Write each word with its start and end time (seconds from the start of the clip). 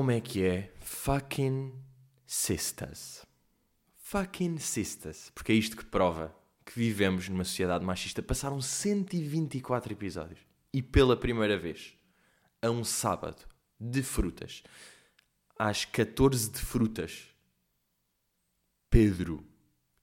como 0.00 0.12
é 0.12 0.18
que 0.18 0.42
é? 0.42 0.72
Fucking 0.80 1.74
sisters. 2.26 3.22
Fucking 3.98 4.56
sisters. 4.56 5.30
Porque 5.34 5.52
é 5.52 5.54
isto 5.54 5.76
que 5.76 5.84
prova 5.84 6.34
que 6.64 6.72
vivemos 6.72 7.28
numa 7.28 7.44
sociedade 7.44 7.84
machista. 7.84 8.22
Passaram 8.22 8.62
124 8.62 9.92
episódios. 9.92 10.40
E 10.72 10.80
pela 10.80 11.18
primeira 11.18 11.58
vez, 11.58 11.92
a 12.62 12.70
um 12.70 12.82
sábado, 12.82 13.44
de 13.78 14.02
frutas, 14.02 14.62
às 15.58 15.84
14 15.84 16.50
de 16.50 16.60
frutas, 16.60 17.26
Pedro, 18.88 19.44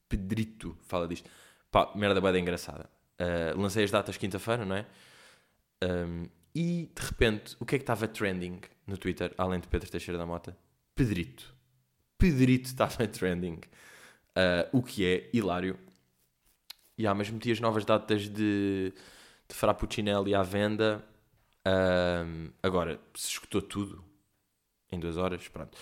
Pedrito, 0.08 0.78
fala 0.84 1.08
disto. 1.08 1.28
Pá, 1.72 1.92
merda 1.96 2.22
bem 2.22 2.40
engraçada. 2.40 2.88
Uh, 3.20 3.60
lancei 3.60 3.84
as 3.84 3.90
datas 3.90 4.16
quinta-feira, 4.16 4.64
não 4.64 4.76
é? 4.76 4.86
Um, 5.84 6.30
e 6.58 6.90
de 6.92 7.06
repente, 7.06 7.56
o 7.60 7.66
que 7.68 7.76
é 7.76 7.78
que 7.78 7.84
estava 7.84 8.08
trending 8.08 8.60
no 8.88 8.98
Twitter, 8.98 9.32
além 9.38 9.60
de 9.60 9.68
Pedro 9.68 9.92
Teixeira 9.92 10.18
da 10.18 10.26
Mota? 10.26 10.58
Pedrito. 10.96 11.54
Pedrito 12.18 12.66
estava 12.66 13.06
trending. 13.08 13.60
Uh, 14.36 14.66
o 14.72 14.82
que 14.82 15.06
é 15.06 15.30
hilário. 15.32 15.78
E 16.98 17.06
há, 17.06 17.14
mas 17.14 17.30
meti 17.30 17.52
as 17.52 17.60
novas 17.60 17.86
datas 17.86 18.24
de, 18.24 18.92
de 19.48 19.56
Frappuccinelli 19.56 20.34
à 20.34 20.42
venda. 20.42 21.06
Uh, 21.60 22.52
agora, 22.64 23.00
se 23.14 23.28
escutou 23.28 23.62
tudo 23.62 24.04
em 24.92 25.00
duas 25.00 25.16
horas, 25.16 25.48
pronto. 25.48 25.78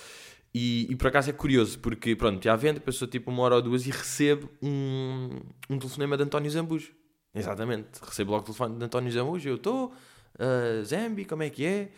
E, 0.54 0.92
e, 0.92 0.96
por 0.98 1.08
acaso 1.08 1.30
é 1.30 1.34
curioso, 1.34 1.80
porque 1.80 2.18
pronto, 2.18 2.46
à 2.50 2.56
venda, 2.58 2.82
passou 2.82 3.08
tipo 3.08 3.32
uma 3.32 3.44
hora 3.44 3.56
ou 3.56 3.62
duas 3.62 3.88
e 3.88 3.92
recebo 3.92 4.50
um, 4.62 5.40
um 5.70 5.80
telefonema 5.80 6.18
de 6.18 6.24
António 6.24 6.52
Zambujo. 6.52 6.92
Exatamente, 7.34 7.98
recebo 8.02 8.32
logo 8.32 8.44
o 8.44 8.46
telefone 8.48 8.78
de 8.78 8.84
António 8.84 9.10
Zambujo. 9.10 9.48
Eu 9.48 9.56
estou, 9.56 9.94
uh, 10.40 10.84
Zambi, 10.84 11.26
como 11.26 11.44
é 11.44 11.50
que 11.50 11.66
é? 11.66 11.92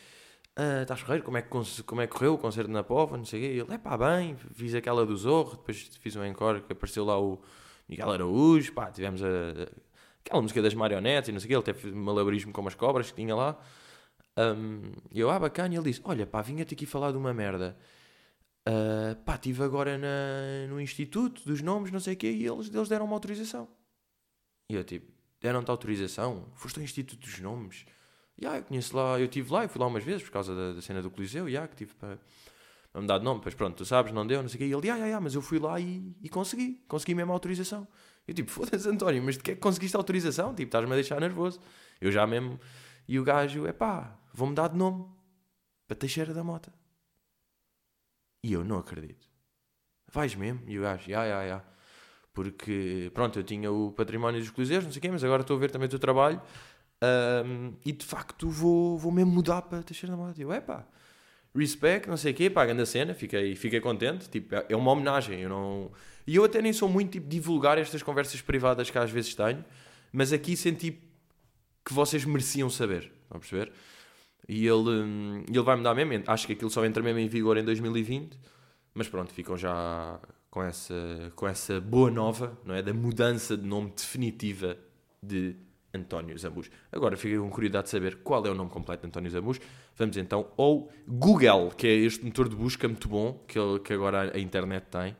Uh, 0.58 0.82
estás? 0.82 1.04
Como 1.04 1.38
é, 1.38 1.42
que, 1.42 1.84
como 1.84 2.02
é 2.02 2.08
que 2.08 2.14
correu 2.14 2.34
o 2.34 2.38
concerto 2.38 2.72
na 2.72 2.84
Pova? 2.84 3.16
Não 3.16 3.26
sei 3.26 3.40
o 3.40 3.44
quê. 3.44 3.50
Ele, 3.60 3.74
é 3.74 3.78
pá, 3.78 3.98
bem, 3.98 4.36
fiz 4.54 4.74
aquela 4.74 5.06
do 5.06 5.16
Zorro, 5.16 5.58
depois 5.58 5.90
fiz 6.00 6.16
um 6.16 6.26
encore 6.26 6.62
que 6.62 6.74
apareceu 6.74 7.06
lá 7.06 7.20
o 7.20 7.40
Miguel 7.88 8.10
Araújo, 8.10 8.74
pá, 8.74 8.92
tivemos 8.92 9.22
a, 9.24 9.28
a, 9.28 9.68
aquela 10.26 10.42
música 10.42 10.62
das 10.62 10.74
marionetes 10.74 11.30
e 11.30 11.32
não 11.32 11.40
sei 11.40 11.46
o 11.46 11.50
quê. 11.50 11.56
Ele 11.56 11.64
teve 11.80 11.92
malabarismo 11.96 12.52
com 12.52 12.62
umas 12.62 12.76
cobras 12.76 13.12
que 13.12 13.16
tinha 13.16 13.36
lá. 13.36 13.58
Um, 14.38 14.82
e 15.12 15.20
eu, 15.20 15.30
ah, 15.30 15.40
bacana, 15.40 15.74
e 15.74 15.78
ele 15.78 15.92
disse: 15.92 16.02
Olha, 16.04 16.26
pá, 16.26 16.42
vinha-te 16.42 16.74
aqui 16.74 16.86
falar 16.86 17.12
de 17.12 17.18
uma 17.18 17.34
merda. 17.34 17.78
Uh, 18.68 19.16
pá, 19.24 19.36
estive 19.36 19.64
agora 19.64 19.98
na, 19.98 20.68
no 20.70 20.82
Instituto 20.82 21.44
dos 21.46 21.62
Nomes, 21.62 21.92
não 21.92 22.00
sei 22.00 22.16
o 22.16 22.18
quê, 22.18 22.32
e 22.32 22.46
eles, 22.46 22.74
eles 22.74 22.90
deram 22.90 23.06
uma 23.06 23.16
autorização. 23.16 23.68
E 24.70 24.76
eu, 24.76 24.84
tipo, 24.84 25.12
deram-te 25.40 25.72
autorização? 25.72 26.52
Foste 26.54 26.78
ao 26.78 26.84
Instituto 26.84 27.22
dos 27.22 27.40
Nomes? 27.40 27.86
Yeah, 28.40 28.60
eu 28.60 28.64
conheço 28.64 28.96
lá, 28.96 29.20
eu 29.20 29.26
estive 29.26 29.52
lá, 29.52 29.66
e 29.66 29.68
fui 29.68 29.82
lá 29.82 29.88
umas 29.88 30.04
vezes 30.04 30.24
por 30.24 30.32
causa 30.32 30.56
da, 30.56 30.74
da 30.74 30.82
cena 30.82 31.02
do 31.02 31.10
Coliseu, 31.10 31.50
yeah, 31.50 31.68
que 31.68 31.76
tive 31.76 31.94
para, 31.96 32.20
me 33.02 33.08
dar 33.08 33.18
de 33.18 33.24
nome, 33.24 33.42
pois 33.42 33.56
pronto, 33.56 33.76
tu 33.76 33.86
sabes, 33.86 34.12
não 34.12 34.26
deu, 34.26 34.42
não 34.42 34.50
sei 34.50 34.56
o 34.56 34.60
quê. 34.60 34.66
E 34.66 34.74
ele, 34.74 34.88
yeah, 34.88 34.96
yeah, 34.96 35.06
yeah, 35.06 35.20
mas 35.20 35.34
eu 35.34 35.42
fui 35.42 35.60
lá 35.60 35.80
e, 35.80 36.16
e 36.22 36.30
consegui, 36.30 36.84
consegui 36.88 37.16
mesmo 37.16 37.32
a 37.32 37.36
autorização. 37.36 37.88
Eu 38.28 38.34
tipo, 38.34 38.52
foda-se 38.52 38.88
António, 38.90 39.24
mas 39.24 39.38
de 39.38 39.44
que 39.44 39.52
é 39.52 39.56
que 39.56 39.62
conseguiste 39.62 39.96
a 39.96 40.00
autorização? 40.00 40.54
Tipo, 40.54 40.68
estás-me 40.68 40.92
a 40.92 40.96
deixar 40.96 41.20
nervoso. 41.20 41.60
Eu 42.00 42.12
já 42.12 42.28
mesmo, 42.28 42.60
e 43.08 43.20
o 43.20 43.24
gajo, 43.24 43.66
é 43.66 43.74
pá, 43.74 44.20
vou-me 44.34 44.54
dar 44.54 44.68
de 44.68 44.78
nome, 44.78 45.06
para 45.88 45.96
Teixeira 45.96 46.34
da 46.34 46.44
Mota. 46.44 46.74
E 48.44 48.54
eu 48.54 48.64
não 48.64 48.78
acredito. 48.78 49.28
Vais 50.12 50.36
mesmo? 50.36 50.62
E 50.68 50.78
o 50.78 50.84
gajo, 50.84 51.10
ya, 51.10 51.24
ya, 51.26 51.44
ya. 51.44 51.64
Porque, 52.34 53.10
pronto, 53.14 53.40
eu 53.40 53.44
tinha 53.44 53.72
o 53.72 53.92
património 53.92 54.40
dos 54.40 54.52
Coliseus, 54.52 54.84
não 54.84 54.92
sei 54.92 55.00
o 55.00 55.02
quê, 55.02 55.12
mas 55.12 55.24
agora 55.24 55.42
estou 55.42 55.58
a 55.58 55.60
ver 55.60 55.72
também 55.72 55.88
o 55.88 55.90
teu 55.90 56.00
trabalho. 56.00 56.42
Um, 57.04 57.74
e 57.86 57.92
de 57.92 58.04
facto 58.06 58.50
vou, 58.50 58.98
vou 58.98 59.12
mesmo 59.12 59.32
mudar 59.32 59.62
para 59.64 59.84
Teixeira 59.84 60.16
da 60.16 60.22
Mota. 60.22 60.42
Eu, 60.42 60.52
é 60.52 60.60
pá, 60.60 60.86
respect, 61.56 62.08
não 62.10 62.18
sei 62.18 62.32
o 62.32 62.36
quê, 62.36 62.50
pagando 62.50 62.82
a 62.82 62.86
cena, 62.86 63.14
fiquei, 63.14 63.56
fiquei 63.56 63.80
contente. 63.80 64.30
Tipo, 64.30 64.56
é, 64.56 64.66
é 64.70 64.76
uma 64.76 64.92
homenagem. 64.92 65.40
Eu 65.42 65.50
não... 65.50 65.92
E 66.26 66.36
eu 66.36 66.44
até 66.44 66.62
nem 66.62 66.74
sou 66.74 66.90
muito 66.90 67.12
tipo 67.12 67.28
divulgar 67.28 67.78
estas 67.78 68.04
conversas 68.04 68.42
privadas 68.42 68.90
que 68.90 68.98
às 68.98 69.10
vezes 69.10 69.34
tenho, 69.34 69.64
mas 70.12 70.34
aqui 70.34 70.58
senti 70.58 71.00
que 71.86 71.94
vocês 71.94 72.26
mereciam 72.26 72.70
saber. 72.70 73.12
Estão 73.24 73.38
a 73.38 73.40
perceber? 73.40 73.72
E 74.48 74.66
ele, 74.66 74.90
hum, 74.90 75.46
ele 75.48 75.62
vai 75.62 75.76
mudar 75.76 75.94
mesmo. 75.94 76.24
Acho 76.28 76.48
que 76.48 76.54
aquilo 76.54 76.70
só 76.70 76.86
entra 76.86 77.02
mesmo 77.02 77.20
em 77.20 77.28
vigor 77.28 77.58
em 77.58 77.64
2020. 77.64 78.38
Mas 78.94 79.08
pronto, 79.08 79.32
ficam 79.32 79.56
já 79.56 80.20
com 80.50 80.64
essa, 80.64 81.32
com 81.36 81.48
essa 81.48 81.80
boa 81.80 82.10
nova, 82.10 82.58
não 82.66 82.74
é? 82.74 82.82
Da 82.82 82.94
mudança 82.94 83.56
de 83.56 83.66
nome 83.66 83.94
definitiva 83.96 84.78
de 85.22 85.56
António 85.98 86.38
Zambus. 86.38 86.70
Agora 86.92 87.18
fiquei 87.18 87.38
com 87.38 87.50
curiosidade 87.50 87.86
de 87.86 87.90
saber 87.90 88.18
qual 88.18 88.46
é 88.46 88.50
o 88.50 88.54
nome 88.54 88.70
completo 88.70 89.02
de 89.02 89.08
António 89.08 89.30
Zambus. 89.30 89.60
Vamos 89.96 90.16
então 90.18 90.52
ao 90.58 90.90
Google, 91.08 91.72
que 91.72 91.88
é 91.88 91.94
este 91.94 92.24
motor 92.24 92.48
de 92.48 92.56
busca 92.56 92.88
muito 92.88 93.10
bom 93.10 93.44
que, 93.48 93.60
que 93.84 93.94
agora 93.94 94.32
a 94.36 94.40
internet 94.40 94.86
tem, 94.90 95.16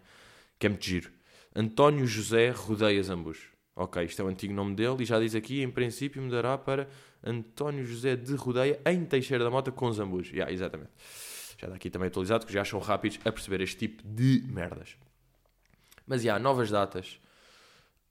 que 0.58 0.68
é 0.68 0.70
muito 0.70 0.86
giro. 0.86 1.12
António 1.56 2.06
José 2.06 2.52
Rodeia 2.52 3.02
Zambus. 3.02 3.40
Ok, 3.76 4.04
isto 4.04 4.22
é 4.22 4.26
o 4.26 4.28
antigo 4.28 4.54
nome 4.54 4.74
dele 4.74 5.04
e 5.04 5.06
já 5.06 5.20
diz 5.20 5.36
aqui, 5.36 5.62
em 5.62 5.70
princípio, 5.70 6.22
mudará 6.22 6.58
para 6.58 6.88
António 7.24 7.86
José 7.86 8.16
de 8.16 8.34
Rodeia 8.36 8.80
em 8.86 9.06
Teixeira 9.06 9.44
da 9.44 9.52
Mota 9.52 9.72
com 9.72 9.92
Zambus. 9.92 10.30
Yeah, 10.30 10.52
exatamente. 10.52 10.90
Já 11.60 11.68
daqui 11.68 11.90
também 11.90 12.08
atualizado, 12.08 12.46
que 12.46 12.54
já 12.54 12.66
são 12.66 12.80
rápidos 12.80 13.20
a 13.24 13.32
perceber 13.32 13.62
este 13.62 13.78
tipo 13.78 14.04
de 14.04 14.44
merdas. 14.48 14.98
Mas, 16.08 16.22
já, 16.22 16.30
yeah, 16.30 16.44
novas 16.44 16.72
datas. 16.72 17.20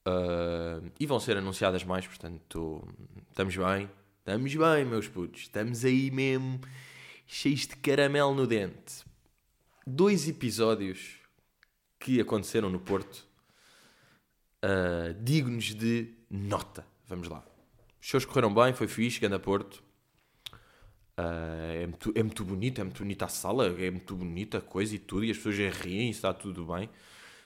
Uh, 0.06 0.92
e 1.00 1.04
vão 1.04 1.18
ser 1.18 1.36
anunciadas 1.36 1.82
mais, 1.82 2.06
portanto, 2.06 2.86
estamos 3.30 3.56
bem. 3.56 3.90
Estamos 4.18 4.54
bem, 4.54 4.84
meus 4.84 5.08
putos. 5.08 5.42
Estamos 5.42 5.84
aí 5.84 6.10
mesmo, 6.10 6.60
cheios 7.26 7.66
de 7.66 7.76
caramelo 7.76 8.34
no 8.34 8.46
dente. 8.46 9.04
Dois 9.86 10.28
episódios 10.28 11.16
que 11.98 12.20
aconteceram 12.20 12.70
no 12.70 12.78
Porto, 12.78 13.26
uh, 14.64 15.14
dignos 15.22 15.74
de 15.74 16.12
nota. 16.30 16.86
Vamos 17.08 17.28
lá. 17.28 17.44
Os 18.00 18.06
shows 18.06 18.24
correram 18.24 18.52
bem, 18.54 18.72
foi 18.72 18.86
fixe, 18.86 19.18
ganda 19.18 19.38
Porto. 19.38 19.82
Uh, 21.18 21.82
é, 21.82 21.86
muito, 21.86 22.12
é 22.14 22.22
muito 22.22 22.44
bonito, 22.44 22.80
é 22.80 22.84
muito 22.84 22.98
bonita 22.98 23.24
a 23.24 23.28
sala, 23.28 23.66
é 23.80 23.90
muito 23.90 24.14
bonita 24.14 24.58
a 24.58 24.60
coisa 24.60 24.94
e 24.94 24.98
tudo, 24.98 25.24
e 25.24 25.30
as 25.30 25.36
pessoas 25.36 25.56
riem, 25.76 26.10
está 26.10 26.32
tudo 26.34 26.64
bem. 26.66 26.90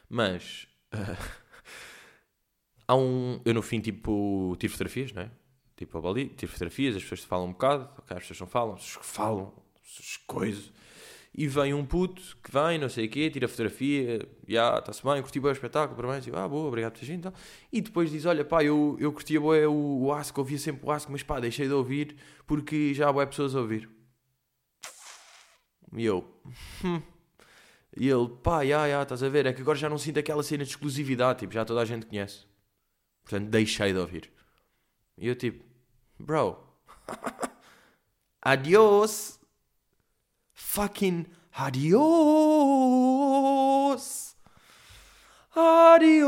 Mas 0.08 0.66
uh, 0.94 1.39
há 2.90 2.96
um. 2.96 3.40
Eu 3.44 3.54
no 3.54 3.62
fim, 3.62 3.80
tipo, 3.80 4.56
tive 4.58 4.72
fotografias, 4.72 5.12
não 5.12 5.22
é? 5.22 5.30
Tipo, 5.76 6.06
ali, 6.06 6.28
tive 6.28 6.52
fotografias, 6.52 6.96
as 6.96 7.02
pessoas 7.02 7.24
falam 7.24 7.46
um 7.46 7.52
bocado, 7.52 7.88
okay, 7.98 8.16
as 8.16 8.22
pessoas 8.24 8.40
não 8.40 8.46
falam, 8.46 8.74
as 8.74 8.84
pessoas 8.84 9.06
falam, 9.06 9.52
as 9.98 10.16
coisas. 10.26 10.72
E 11.32 11.46
vem 11.46 11.72
um 11.72 11.86
puto 11.86 12.20
que 12.42 12.50
vem, 12.50 12.76
não 12.76 12.88
sei 12.88 13.06
o 13.06 13.08
quê, 13.08 13.30
tira 13.30 13.46
fotografia, 13.46 14.28
já, 14.48 14.78
está-se 14.78 15.02
bem, 15.02 15.22
curti 15.22 15.38
bem 15.38 15.50
o 15.50 15.52
espetáculo, 15.52 15.96
parabéns, 15.96 16.26
e 16.26 16.30
ah, 16.34 16.48
boa, 16.48 16.66
obrigado 16.66 16.98
por 16.98 17.04
gente. 17.04 17.28
E 17.72 17.80
depois 17.80 18.10
diz, 18.10 18.26
olha, 18.26 18.44
pá, 18.44 18.64
eu, 18.64 18.96
eu 18.98 19.12
curtia 19.12 19.40
bem 19.40 19.64
o, 19.66 20.02
o 20.02 20.12
Asco, 20.12 20.40
ouvia 20.40 20.58
sempre 20.58 20.84
o 20.84 20.90
Asco, 20.90 21.12
mas 21.12 21.22
pá, 21.22 21.38
deixei 21.38 21.68
de 21.68 21.72
ouvir 21.72 22.16
porque 22.46 22.92
já 22.92 23.08
há 23.08 23.12
boas 23.12 23.28
pessoas 23.28 23.54
a 23.54 23.60
ouvir. 23.60 23.88
E 25.96 26.04
eu, 26.04 26.28
hum. 26.84 27.00
E 27.96 28.08
ele, 28.08 28.28
pá, 28.42 28.64
já, 28.64 28.88
já, 28.88 29.02
estás 29.02 29.22
a 29.22 29.28
ver, 29.28 29.46
é 29.46 29.52
que 29.52 29.62
agora 29.62 29.78
já 29.78 29.88
não 29.88 29.98
sinto 29.98 30.18
aquela 30.18 30.42
cena 30.42 30.64
de 30.64 30.70
exclusividade, 30.70 31.40
tipo, 31.40 31.54
já 31.54 31.64
toda 31.64 31.80
a 31.80 31.84
gente 31.84 32.06
conhece. 32.06 32.49
Portanto, 33.30 33.48
deixei 33.48 33.92
de 33.92 33.98
ouvir. 33.98 34.28
E 35.16 35.28
eu 35.28 35.36
tipo, 35.36 35.64
bro, 36.18 36.58
adiós 38.42 39.38
fucking 40.52 41.26
adiós. 41.52 42.00
Adiós. 45.54 46.20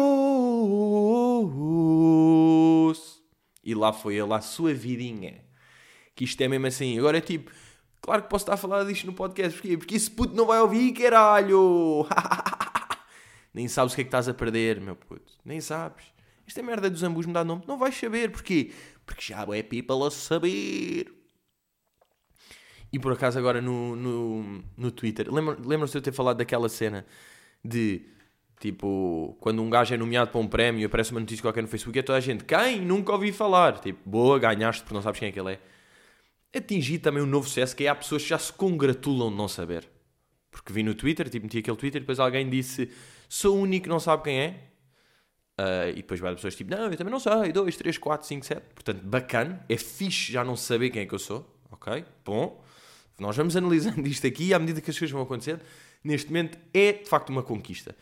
E 3.65 3.75
lá 3.75 3.93
foi 3.93 4.15
ele, 4.15 4.33
a 4.33 4.41
sua 4.41 4.73
vidinha. 4.73 5.45
Que 6.15 6.23
isto 6.23 6.41
é 6.41 6.47
mesmo 6.47 6.69
assim. 6.69 6.97
Agora 7.01 7.19
é 7.19 7.21
tipo, 7.21 7.51
claro 8.01 8.23
que 8.23 8.29
posso 8.29 8.45
estar 8.45 8.55
a 8.55 8.57
falar 8.57 8.85
disto 8.85 9.07
no 9.07 9.13
podcast. 9.13 9.59
Porquê? 9.59 9.77
Porque 9.77 9.97
esse 9.97 10.09
puto 10.09 10.37
não 10.37 10.47
vai 10.47 10.61
ouvir, 10.61 10.93
caralho. 10.93 12.07
Nem 13.53 13.67
sabes 13.67 13.93
o 13.93 13.97
que 13.97 14.03
é 14.03 14.05
que 14.05 14.09
estás 14.09 14.29
a 14.29 14.35
perder, 14.35 14.81
meu 14.81 14.95
puto. 14.95 15.33
Nem 15.45 15.61
sabes. 15.61 16.13
Esta 16.53 16.61
é 16.61 16.65
merda 16.65 16.91
dos 16.91 17.03
ambos 17.03 17.25
me 17.25 17.33
dá 17.33 17.43
nome. 17.43 17.63
Não 17.67 17.79
vais 17.79 17.97
saber. 17.97 18.31
Porquê? 18.31 18.73
Porque 19.07 19.33
já 19.33 19.43
é 19.57 19.63
people 19.63 20.07
a 20.07 20.11
saber. 20.11 21.11
E 22.93 22.99
por 22.99 23.11
acaso 23.15 23.39
agora 23.39 23.63
no, 23.63 23.97
no, 23.97 24.63
no 24.77 24.91
Twitter, 24.91 25.29
lembram-se 25.33 25.93
de 25.93 25.97
eu 25.99 26.03
ter 26.03 26.13
falado 26.13 26.37
daquela 26.37 26.69
cena 26.69 27.07
de 27.65 28.03
tipo, 28.61 29.35
quando 29.41 29.63
um 29.63 29.71
gajo 29.71 29.95
é 29.95 29.97
nomeado 29.97 30.31
para 30.31 30.41
um 30.43 30.47
prémio 30.47 30.83
e 30.83 30.85
aparece 30.85 31.13
uma 31.13 31.21
notícia 31.21 31.41
qualquer 31.41 31.63
no 31.63 31.69
Facebook, 31.69 31.99
é 31.99 32.03
toda 32.03 32.19
a 32.19 32.21
gente, 32.21 32.45
quem? 32.45 32.83
Nunca 32.83 33.13
ouvi 33.13 33.33
falar. 33.33 33.81
Tipo, 33.81 33.99
boa, 34.05 34.39
ganhaste 34.39 34.83
porque 34.83 34.95
não 34.95 35.01
sabes 35.01 35.21
quem 35.21 35.31
é 35.31 35.33
que 35.33 35.41
ele 35.41 35.55
é. 35.55 35.61
Atingi 36.55 36.99
também 36.99 37.23
um 37.23 37.27
novo 37.27 37.49
sucesso 37.49 37.75
que 37.75 37.85
é 37.85 37.89
há 37.89 37.95
pessoas 37.95 38.25
que 38.25 38.29
já 38.29 38.39
se 38.39 38.53
congratulam 38.53 39.31
de 39.31 39.37
não 39.39 39.49
saber. 39.49 39.89
Porque 40.51 40.71
vi 40.71 40.83
no 40.83 40.95
Twitter, 40.95 41.31
tipo, 41.31 41.47
meti 41.47 41.61
aquele 41.61 41.79
Twitter 41.79 41.97
e 41.97 42.03
depois 42.03 42.21
alguém 42.21 42.51
disse, 42.51 42.91
sou 43.27 43.57
o 43.57 43.61
único 43.63 43.85
que 43.85 43.89
não 43.89 43.99
sabe 43.99 44.25
quem 44.25 44.39
é. 44.39 44.72
Uh, 45.61 45.91
e 45.91 45.97
depois 45.97 46.19
vai 46.19 46.35
pessoas 46.35 46.57
tipo, 46.57 46.71
não, 46.71 46.91
eu 46.91 46.97
também 46.97 47.13
não 47.13 47.21
sei, 47.21 47.53
2, 47.53 47.77
3, 47.77 47.99
4, 47.99 48.27
5, 48.27 48.47
7. 48.47 48.63
Portanto, 48.75 49.03
bacana, 49.05 49.65
é 49.69 49.77
fixe 49.77 50.33
já 50.33 50.43
não 50.43 50.57
saber 50.57 50.91
quem 50.91 51.03
é 51.03 51.07
que 51.07 51.15
eu 51.15 51.19
sou, 51.19 51.47
ok? 51.71 52.05
Bom 52.25 52.63
nós 53.23 53.37
vamos 53.37 53.57
analisando 53.57 54.07
isto 54.09 54.27
aqui 54.27 54.53
à 54.53 54.59
medida 54.59 54.81
que 54.81 54.91
as 54.91 54.99
coisas 54.99 55.13
vão 55.13 55.23
acontecendo. 55.23 55.61
Neste 56.03 56.29
momento 56.29 56.59
é 56.75 56.93
de 56.93 57.09
facto 57.09 57.31
uma 57.31 57.43
conquista. 57.43 57.95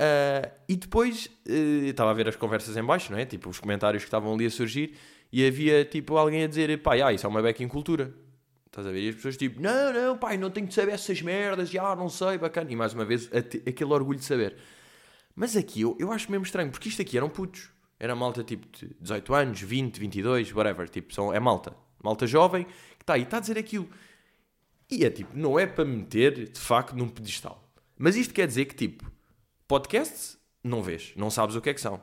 Uh, 0.00 0.50
e 0.68 0.76
depois 0.76 1.26
uh, 1.48 1.86
estava 1.86 2.10
a 2.10 2.14
ver 2.14 2.28
as 2.28 2.36
conversas 2.36 2.76
em 2.76 2.82
baixo, 2.82 3.12
não 3.12 3.18
é? 3.18 3.24
Tipo, 3.24 3.48
os 3.50 3.58
comentários 3.58 4.02
que 4.02 4.08
estavam 4.08 4.32
ali 4.32 4.46
a 4.46 4.50
surgir 4.50 4.94
e 5.32 5.46
havia 5.46 5.84
tipo 5.84 6.16
alguém 6.16 6.44
a 6.44 6.46
dizer: 6.46 6.80
pá, 6.80 6.94
ah, 6.94 7.12
isso 7.12 7.26
é 7.26 7.28
uma 7.28 7.42
beca 7.42 7.62
em 7.62 7.68
cultura. 7.68 8.12
Estás 8.66 8.86
a 8.86 8.90
ver? 8.90 9.02
E 9.02 9.08
as 9.08 9.14
pessoas 9.16 9.36
tipo: 9.36 9.60
não, 9.60 9.92
não, 9.92 10.18
pai, 10.18 10.36
não 10.36 10.50
tenho 10.50 10.66
de 10.66 10.74
saber 10.74 10.92
essas 10.92 11.20
merdas, 11.22 11.70
já 11.70 11.94
não 11.96 12.08
sei, 12.08 12.38
bacana. 12.38 12.70
E 12.70 12.76
mais 12.76 12.92
uma 12.92 13.04
vez, 13.04 13.28
aquele 13.32 13.92
orgulho 13.92 14.18
de 14.18 14.24
saber. 14.24 14.56
Mas 15.34 15.56
aqui 15.56 15.80
eu, 15.80 15.96
eu 15.98 16.12
acho 16.12 16.30
mesmo 16.30 16.44
estranho, 16.44 16.70
porque 16.70 16.88
isto 16.88 17.02
aqui 17.02 17.16
eram 17.16 17.28
putos. 17.28 17.70
Era 17.98 18.14
malta 18.14 18.44
tipo 18.44 18.66
de 18.76 18.94
18 19.00 19.34
anos, 19.34 19.60
20, 19.60 19.98
22, 19.98 20.52
whatever. 20.52 20.88
Tipo, 20.88 21.12
são, 21.14 21.32
é 21.32 21.40
malta. 21.40 21.74
Malta 22.02 22.26
jovem 22.26 22.64
que 22.64 23.02
está 23.02 23.14
aí, 23.14 23.22
está 23.22 23.38
a 23.38 23.40
dizer 23.40 23.58
aquilo. 23.58 23.88
E 24.90 25.04
é 25.04 25.10
tipo, 25.10 25.36
não 25.36 25.58
é 25.58 25.66
para 25.66 25.84
meter 25.84 26.50
de 26.50 26.60
facto 26.60 26.94
num 26.94 27.08
pedestal. 27.08 27.62
Mas 27.96 28.16
isto 28.16 28.34
quer 28.34 28.46
dizer 28.46 28.66
que 28.66 28.74
tipo 28.74 29.10
Podcasts, 29.66 30.38
não 30.62 30.82
vês, 30.82 31.12
não 31.16 31.30
sabes 31.30 31.56
o 31.56 31.60
que 31.60 31.70
é 31.70 31.74
que 31.74 31.80
são. 31.80 32.00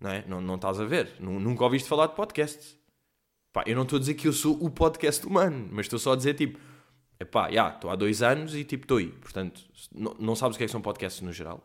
Não 0.00 0.10
é? 0.10 0.24
Não, 0.26 0.40
não 0.40 0.54
estás 0.54 0.80
a 0.80 0.84
ver. 0.84 1.16
Nunca 1.20 1.64
ouviste 1.64 1.88
falar 1.88 2.06
de 2.06 2.14
podcasts. 2.14 2.78
Pá, 3.52 3.64
eu 3.66 3.74
não 3.74 3.82
estou 3.82 3.96
a 3.96 4.00
dizer 4.00 4.14
que 4.14 4.28
eu 4.28 4.32
sou 4.32 4.56
o 4.64 4.70
podcast 4.70 5.26
humano, 5.26 5.68
mas 5.72 5.86
estou 5.86 5.98
só 5.98 6.12
a 6.12 6.16
dizer 6.16 6.34
tipo, 6.34 6.58
epá, 7.18 7.50
já, 7.50 7.68
estou 7.68 7.90
há 7.90 7.96
dois 7.96 8.22
anos 8.22 8.54
e 8.54 8.64
tipo, 8.64 8.84
estou 8.84 8.98
aí. 8.98 9.08
Portanto, 9.08 9.60
não, 9.92 10.14
não 10.14 10.36
sabes 10.36 10.54
o 10.54 10.58
que 10.58 10.64
é 10.64 10.66
que 10.66 10.72
são 10.72 10.80
podcasts 10.80 11.20
no 11.20 11.32
geral. 11.32 11.62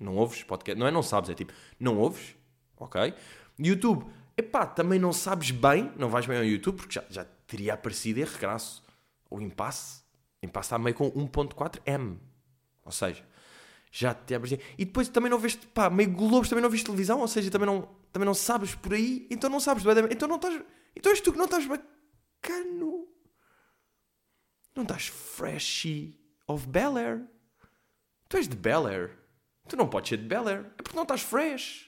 Não 0.00 0.16
ouves 0.16 0.42
podcast. 0.42 0.78
Não 0.78 0.86
é 0.86 0.90
não 0.90 1.02
sabes, 1.02 1.30
é 1.30 1.34
tipo, 1.34 1.52
não 1.80 1.98
ouves, 1.98 2.34
ok? 2.76 3.14
YouTube, 3.58 4.06
epá, 4.36 4.66
também 4.66 4.98
não 4.98 5.12
sabes 5.12 5.50
bem, 5.50 5.92
não 5.96 6.10
vais 6.10 6.26
bem 6.26 6.36
ao 6.36 6.44
YouTube, 6.44 6.76
porque 6.76 6.94
já, 6.94 7.04
já 7.08 7.24
teria 7.46 7.74
aparecido 7.74 8.20
erro 8.20 8.38
graço. 8.38 8.82
O 9.30 9.40
impasse. 9.40 10.02
Impasse 10.42 10.66
está 10.66 10.78
meio 10.78 10.94
com 10.94 11.10
1.4M. 11.10 12.18
Ou 12.84 12.92
seja, 12.92 13.24
já 13.90 14.14
te 14.14 14.34
aparecia. 14.34 14.60
E 14.76 14.84
depois 14.84 15.08
também 15.08 15.30
não 15.30 15.38
vês, 15.38 15.56
pá, 15.56 15.88
meio 15.88 16.12
Globos, 16.12 16.48
também 16.48 16.62
não 16.62 16.70
vês 16.70 16.82
televisão, 16.82 17.20
ou 17.20 17.28
seja, 17.28 17.50
também 17.50 17.66
não, 17.66 17.88
também 18.12 18.26
não 18.26 18.34
sabes 18.34 18.74
por 18.74 18.92
aí, 18.92 19.26
então 19.30 19.48
não 19.50 19.58
sabes, 19.58 19.84
então 20.10 20.28
não 20.28 20.36
estás, 20.36 20.62
então 20.94 21.10
és 21.10 21.20
tu 21.20 21.32
que 21.32 21.38
não 21.38 21.46
estás 21.46 21.66
bacano. 21.66 23.08
Não 24.74 24.82
estás 24.82 25.06
freshy 25.06 26.20
of 26.46 26.66
Bel 26.68 26.98
Air. 26.98 27.26
Tu 28.28 28.36
és 28.36 28.46
de 28.46 28.56
Bel 28.56 28.86
Air. 28.86 29.25
Tu 29.68 29.76
não 29.76 29.88
podes 29.88 30.10
ser 30.10 30.18
de 30.18 30.24
Bel 30.24 30.48
Air. 30.48 30.66
É 30.78 30.82
porque 30.82 30.96
não 30.96 31.02
estás 31.02 31.22
fresh. 31.22 31.86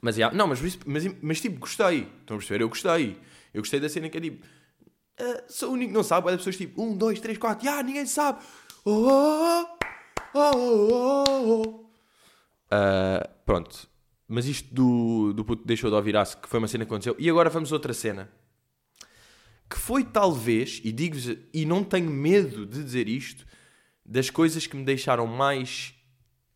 Mas, 0.00 0.16
yeah, 0.16 0.34
não, 0.34 0.46
mas, 0.46 0.60
mas, 0.86 1.04
mas 1.20 1.40
tipo, 1.40 1.58
gostei. 1.60 2.02
Estão 2.20 2.36
a 2.36 2.38
perceber? 2.38 2.62
Eu 2.62 2.68
gostei. 2.68 3.18
Eu 3.52 3.60
gostei 3.60 3.80
da 3.80 3.88
cena 3.88 4.08
que 4.08 4.16
é 4.16 4.20
tipo, 4.20 4.46
uh, 5.20 5.42
sou 5.48 5.70
o 5.70 5.72
único 5.72 5.90
que 5.90 5.96
não 5.96 6.02
sabe. 6.02 6.30
As 6.30 6.36
pessoas 6.36 6.56
tipo, 6.56 6.82
um, 6.82 6.96
dois, 6.96 7.20
três, 7.20 7.36
quatro, 7.36 7.68
ah, 7.68 7.82
ninguém 7.82 8.06
sabe. 8.06 8.42
Oh, 8.84 9.66
oh, 10.34 10.50
oh, 10.54 11.62
uh, 12.72 13.28
pronto. 13.44 13.88
Mas 14.26 14.46
isto 14.46 14.72
do, 14.72 15.32
do 15.32 15.44
puto 15.44 15.66
deixou 15.66 15.90
de 15.90 15.96
ouvir 15.96 16.14
que 16.40 16.48
foi 16.48 16.60
uma 16.60 16.68
cena 16.68 16.84
que 16.84 16.90
aconteceu. 16.90 17.16
E 17.18 17.28
agora 17.28 17.50
vamos 17.50 17.72
a 17.72 17.74
outra 17.74 17.92
cena. 17.92 18.30
Que 19.68 19.76
foi 19.76 20.04
talvez, 20.04 20.80
e 20.84 20.92
digo-vos, 20.92 21.36
e 21.52 21.66
não 21.66 21.84
tenho 21.84 22.10
medo 22.10 22.64
de 22.64 22.82
dizer 22.82 23.08
isto, 23.08 23.44
das 24.10 24.28
coisas 24.28 24.66
que 24.66 24.76
me 24.76 24.84
deixaram 24.84 25.24
mais 25.24 25.94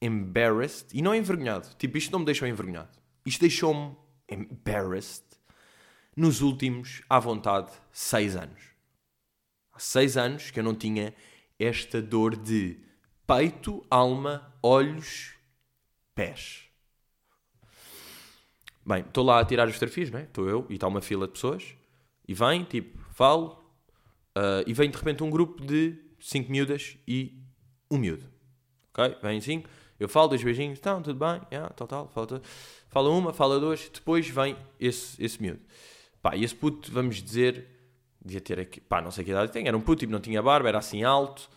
embarrassed, 0.02 0.88
e 0.92 1.00
não 1.00 1.14
envergonhado. 1.14 1.68
Tipo, 1.78 1.96
isto 1.96 2.10
não 2.10 2.18
me 2.18 2.24
deixou 2.24 2.48
envergonhado. 2.48 2.90
Isto 3.24 3.40
deixou-me 3.42 3.96
embarrassed 4.28 5.24
nos 6.16 6.42
últimos, 6.42 7.02
à 7.08 7.20
vontade, 7.20 7.70
seis 7.92 8.34
anos. 8.34 8.60
Há 9.72 9.78
seis 9.78 10.16
anos 10.16 10.50
que 10.50 10.58
eu 10.58 10.64
não 10.64 10.74
tinha 10.74 11.14
esta 11.56 12.02
dor 12.02 12.34
de 12.34 12.76
peito, 13.24 13.86
alma, 13.88 14.52
olhos, 14.60 15.34
pés. 16.12 16.64
Bem, 18.84 19.00
estou 19.02 19.24
lá 19.24 19.38
a 19.38 19.44
tirar 19.44 19.68
os 19.68 19.74
fotografias, 19.74 20.10
não 20.10 20.18
é? 20.18 20.24
Estou 20.24 20.48
eu 20.48 20.66
e 20.68 20.74
está 20.74 20.88
uma 20.88 21.00
fila 21.00 21.28
de 21.28 21.34
pessoas. 21.34 21.76
E 22.26 22.34
vem, 22.34 22.64
tipo, 22.64 22.98
falo. 23.12 23.64
Uh, 24.36 24.66
e 24.66 24.74
vem 24.74 24.90
de 24.90 24.96
repente 24.96 25.22
um 25.22 25.30
grupo 25.30 25.64
de 25.64 25.96
cinco 26.18 26.50
miúdas 26.50 26.98
e 27.06 27.43
um 27.90 27.98
miúdo. 27.98 28.24
Ok? 28.90 29.16
Vem 29.22 29.40
cinco. 29.40 29.68
Eu 29.98 30.08
falo, 30.08 30.28
dois 30.28 30.42
beijinhos. 30.42 30.78
Estão, 30.78 31.00
tudo 31.02 31.18
bem? 31.18 31.40
Yeah, 31.52 31.72
tal, 31.74 31.86
tal. 31.86 32.08
Fala, 32.08 32.42
fala 32.88 33.10
uma, 33.10 33.32
fala 33.32 33.60
duas. 33.60 33.88
Depois 33.88 34.28
vem 34.28 34.56
esse, 34.80 35.22
esse 35.22 35.40
miúdo. 35.40 35.60
Pá, 36.20 36.36
e 36.36 36.44
esse 36.44 36.54
puto, 36.54 36.90
vamos 36.90 37.22
dizer, 37.22 37.66
devia 38.24 38.40
ter 38.40 38.58
aqui, 38.58 38.80
pá, 38.80 39.02
não 39.02 39.10
sei 39.10 39.24
que 39.24 39.30
idade 39.30 39.52
tem, 39.52 39.68
era 39.68 39.76
um 39.76 39.80
puto, 39.80 40.00
tipo, 40.00 40.12
não 40.12 40.20
tinha 40.20 40.42
barba, 40.42 40.68
era 40.68 40.78
assim 40.78 41.04
alto, 41.04 41.50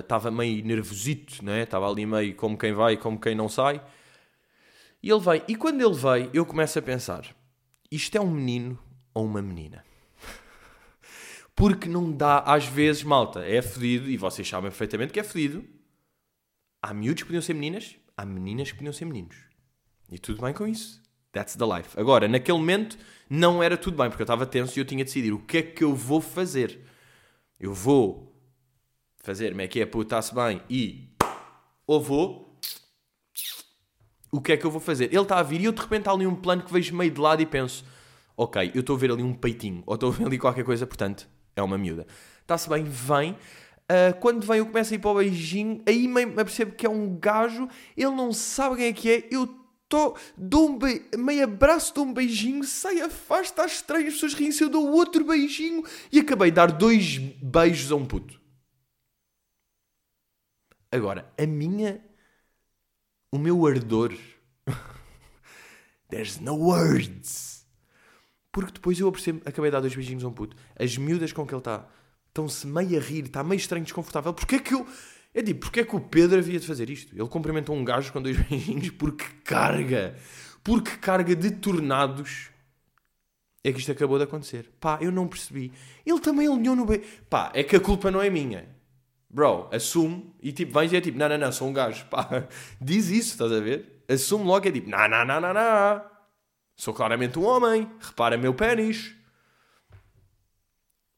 estava 0.00 0.28
uh, 0.28 0.32
meio 0.32 0.62
nervosito, 0.64 1.42
né? 1.42 1.62
Estava 1.62 1.88
ali 1.88 2.04
meio 2.04 2.34
como 2.34 2.58
quem 2.58 2.74
vai, 2.74 2.96
como 2.98 3.18
quem 3.18 3.34
não 3.34 3.48
sai. 3.48 3.80
E 5.02 5.10
ele 5.10 5.20
veio, 5.20 5.42
e 5.48 5.56
quando 5.56 5.80
ele 5.80 5.94
veio, 5.94 6.30
eu 6.34 6.44
começo 6.44 6.78
a 6.78 6.82
pensar: 6.82 7.24
isto 7.90 8.16
é 8.16 8.20
um 8.20 8.30
menino 8.30 8.78
ou 9.14 9.24
uma 9.24 9.40
menina? 9.40 9.82
Porque 11.60 11.90
não 11.90 12.10
dá, 12.10 12.38
às 12.38 12.64
vezes, 12.64 13.02
malta, 13.02 13.44
é 13.44 13.60
fedido, 13.60 14.08
e 14.08 14.16
vocês 14.16 14.48
sabem 14.48 14.70
perfeitamente 14.70 15.12
que 15.12 15.20
é 15.20 15.22
fedido. 15.22 15.62
Há 16.80 16.94
miúdos 16.94 17.22
que 17.22 17.26
podiam 17.26 17.42
ser 17.42 17.52
meninas, 17.52 17.96
há 18.16 18.24
meninas 18.24 18.70
que 18.70 18.78
podiam 18.78 18.94
ser 18.94 19.04
meninos. 19.04 19.36
E 20.10 20.18
tudo 20.18 20.40
bem 20.40 20.54
com 20.54 20.66
isso. 20.66 21.02
That's 21.30 21.56
the 21.56 21.66
life. 21.66 22.00
Agora, 22.00 22.26
naquele 22.26 22.56
momento, 22.56 22.96
não 23.28 23.62
era 23.62 23.76
tudo 23.76 23.94
bem, 23.94 24.08
porque 24.08 24.22
eu 24.22 24.24
estava 24.24 24.46
tenso 24.46 24.78
e 24.78 24.80
eu 24.80 24.86
tinha 24.86 25.04
de 25.04 25.10
decidir 25.10 25.34
o 25.34 25.38
que 25.38 25.58
é 25.58 25.62
que 25.62 25.84
eu 25.84 25.94
vou 25.94 26.22
fazer. 26.22 26.80
Eu 27.58 27.74
vou 27.74 28.34
fazer, 29.18 29.50
como 29.50 29.60
é 29.60 29.68
que 29.68 29.82
é, 29.82 29.84
puta-se 29.84 30.34
bem, 30.34 30.62
e... 30.70 31.14
Ou 31.86 32.00
vou... 32.00 32.58
O 34.32 34.40
que 34.40 34.52
é 34.52 34.56
que 34.56 34.64
eu 34.64 34.70
vou 34.70 34.80
fazer? 34.80 35.12
Ele 35.12 35.20
está 35.20 35.38
a 35.38 35.42
vir 35.42 35.60
e 35.60 35.66
eu 35.66 35.72
de 35.72 35.82
repente 35.82 36.08
há 36.08 36.12
ali 36.12 36.26
um 36.26 36.36
plano 36.36 36.62
que 36.62 36.72
vejo 36.72 36.96
meio 36.96 37.10
de 37.10 37.20
lado 37.20 37.42
e 37.42 37.44
penso... 37.44 37.84
Ok, 38.34 38.72
eu 38.74 38.80
estou 38.80 38.96
a 38.96 38.98
ver 38.98 39.10
ali 39.10 39.22
um 39.22 39.34
peitinho, 39.34 39.82
ou 39.84 39.94
estou 39.94 40.08
a 40.08 40.12
ver 40.12 40.24
ali 40.24 40.38
qualquer 40.38 40.64
coisa, 40.64 40.86
portanto, 40.86 41.28
é 41.54 41.62
uma 41.62 41.78
miúda. 41.78 42.06
Está-se 42.42 42.68
bem, 42.68 42.84
vem... 42.84 43.36
Uh, 43.90 44.14
quando 44.20 44.46
vem 44.46 44.58
eu 44.58 44.66
começo 44.66 44.92
a 44.92 44.96
ir 44.96 45.00
para 45.00 45.10
o 45.10 45.14
beijinho, 45.16 45.82
aí 45.84 46.06
me 46.06 46.24
percebo 46.24 46.76
que 46.76 46.86
é 46.86 46.88
um 46.88 47.18
gajo, 47.18 47.68
ele 47.96 48.12
não 48.12 48.32
sabe 48.32 48.76
quem 48.76 48.86
é 48.86 48.92
que 48.92 49.10
é, 49.10 49.28
eu 49.32 49.60
Tô, 49.90 50.16
dou 50.36 50.70
um 50.70 50.78
be... 50.78 51.04
meio 51.18 51.42
abraço, 51.42 51.92
dou 51.92 52.04
um 52.04 52.14
beijinho, 52.14 52.62
sai, 52.62 53.00
afasta, 53.00 53.64
está 53.64 53.66
estranho, 53.66 54.06
as 54.06 54.14
pessoas 54.14 54.34
riem-se, 54.34 54.62
eu 54.62 54.70
dou 54.70 54.88
outro 54.88 55.24
beijinho 55.24 55.82
e 56.12 56.20
acabei 56.20 56.52
de 56.52 56.54
dar 56.54 56.70
dois 56.70 57.18
beijos 57.18 57.90
a 57.90 57.96
um 57.96 58.06
puto. 58.06 58.40
Agora, 60.92 61.28
a 61.36 61.44
minha. 61.44 62.04
O 63.32 63.38
meu 63.38 63.66
ardor. 63.66 64.16
There's 66.08 66.38
no 66.38 66.54
words. 66.54 67.59
Porque 68.52 68.72
depois 68.72 68.98
eu 68.98 69.10
percebo, 69.12 69.40
acabei 69.44 69.70
de 69.70 69.72
dar 69.72 69.80
dois 69.80 69.94
beijinhos 69.94 70.24
a 70.24 70.28
um 70.28 70.32
puto. 70.32 70.56
As 70.78 70.96
miúdas 70.96 71.32
com 71.32 71.46
que 71.46 71.54
ele 71.54 71.60
está 71.60 71.86
estão-se 72.28 72.66
meio 72.66 72.98
a 72.98 73.02
rir, 73.02 73.26
está 73.26 73.42
meio 73.44 73.58
estranho, 73.58 73.84
desconfortável. 73.84 74.32
Porquê 74.32 74.58
que 74.58 74.74
eu 74.74 74.86
é 75.32 75.42
tipo, 75.42 75.60
porque 75.60 75.80
é 75.80 75.84
que 75.84 75.94
o 75.94 76.00
Pedro 76.00 76.38
havia 76.38 76.58
de 76.58 76.66
fazer 76.66 76.90
isto? 76.90 77.14
Ele 77.14 77.28
cumprimentou 77.28 77.74
um 77.74 77.84
gajo 77.84 78.12
com 78.12 78.20
dois 78.20 78.36
beijinhos 78.48 78.90
porque 78.90 79.24
carga. 79.44 80.16
Porque 80.62 80.96
carga 80.96 81.34
de 81.34 81.52
tornados 81.52 82.50
é 83.62 83.72
que 83.72 83.78
isto 83.78 83.92
acabou 83.92 84.18
de 84.18 84.24
acontecer. 84.24 84.70
Pá, 84.80 84.98
eu 85.00 85.12
não 85.12 85.28
percebi. 85.28 85.72
Ele 86.04 86.20
também 86.20 86.48
alinhou 86.48 86.74
no 86.74 86.84
beijo. 86.84 87.04
Pá, 87.28 87.52
é 87.54 87.62
que 87.62 87.76
a 87.76 87.80
culpa 87.80 88.10
não 88.10 88.20
é 88.20 88.28
minha. 88.28 88.68
Bro, 89.28 89.68
assume 89.72 90.34
e 90.42 90.50
tipo, 90.50 90.72
vens 90.76 90.92
e 90.92 90.96
é 90.96 91.00
tipo, 91.00 91.16
não, 91.16 91.28
não, 91.28 91.38
não, 91.38 91.52
sou 91.52 91.68
um 91.68 91.72
gajo. 91.72 92.04
Pá, 92.10 92.48
diz 92.80 93.08
isso, 93.10 93.32
estás 93.32 93.52
a 93.52 93.60
ver? 93.60 94.04
Assume 94.08 94.44
logo, 94.44 94.66
é 94.66 94.72
tipo, 94.72 94.90
não, 94.90 95.08
não, 95.08 95.24
não, 95.24 95.40
não, 95.40 95.54
não. 95.54 96.02
Sou 96.80 96.94
claramente 96.94 97.38
um 97.38 97.44
homem. 97.44 97.86
Repara 98.00 98.38
meu 98.38 98.54
pênis. 98.54 99.14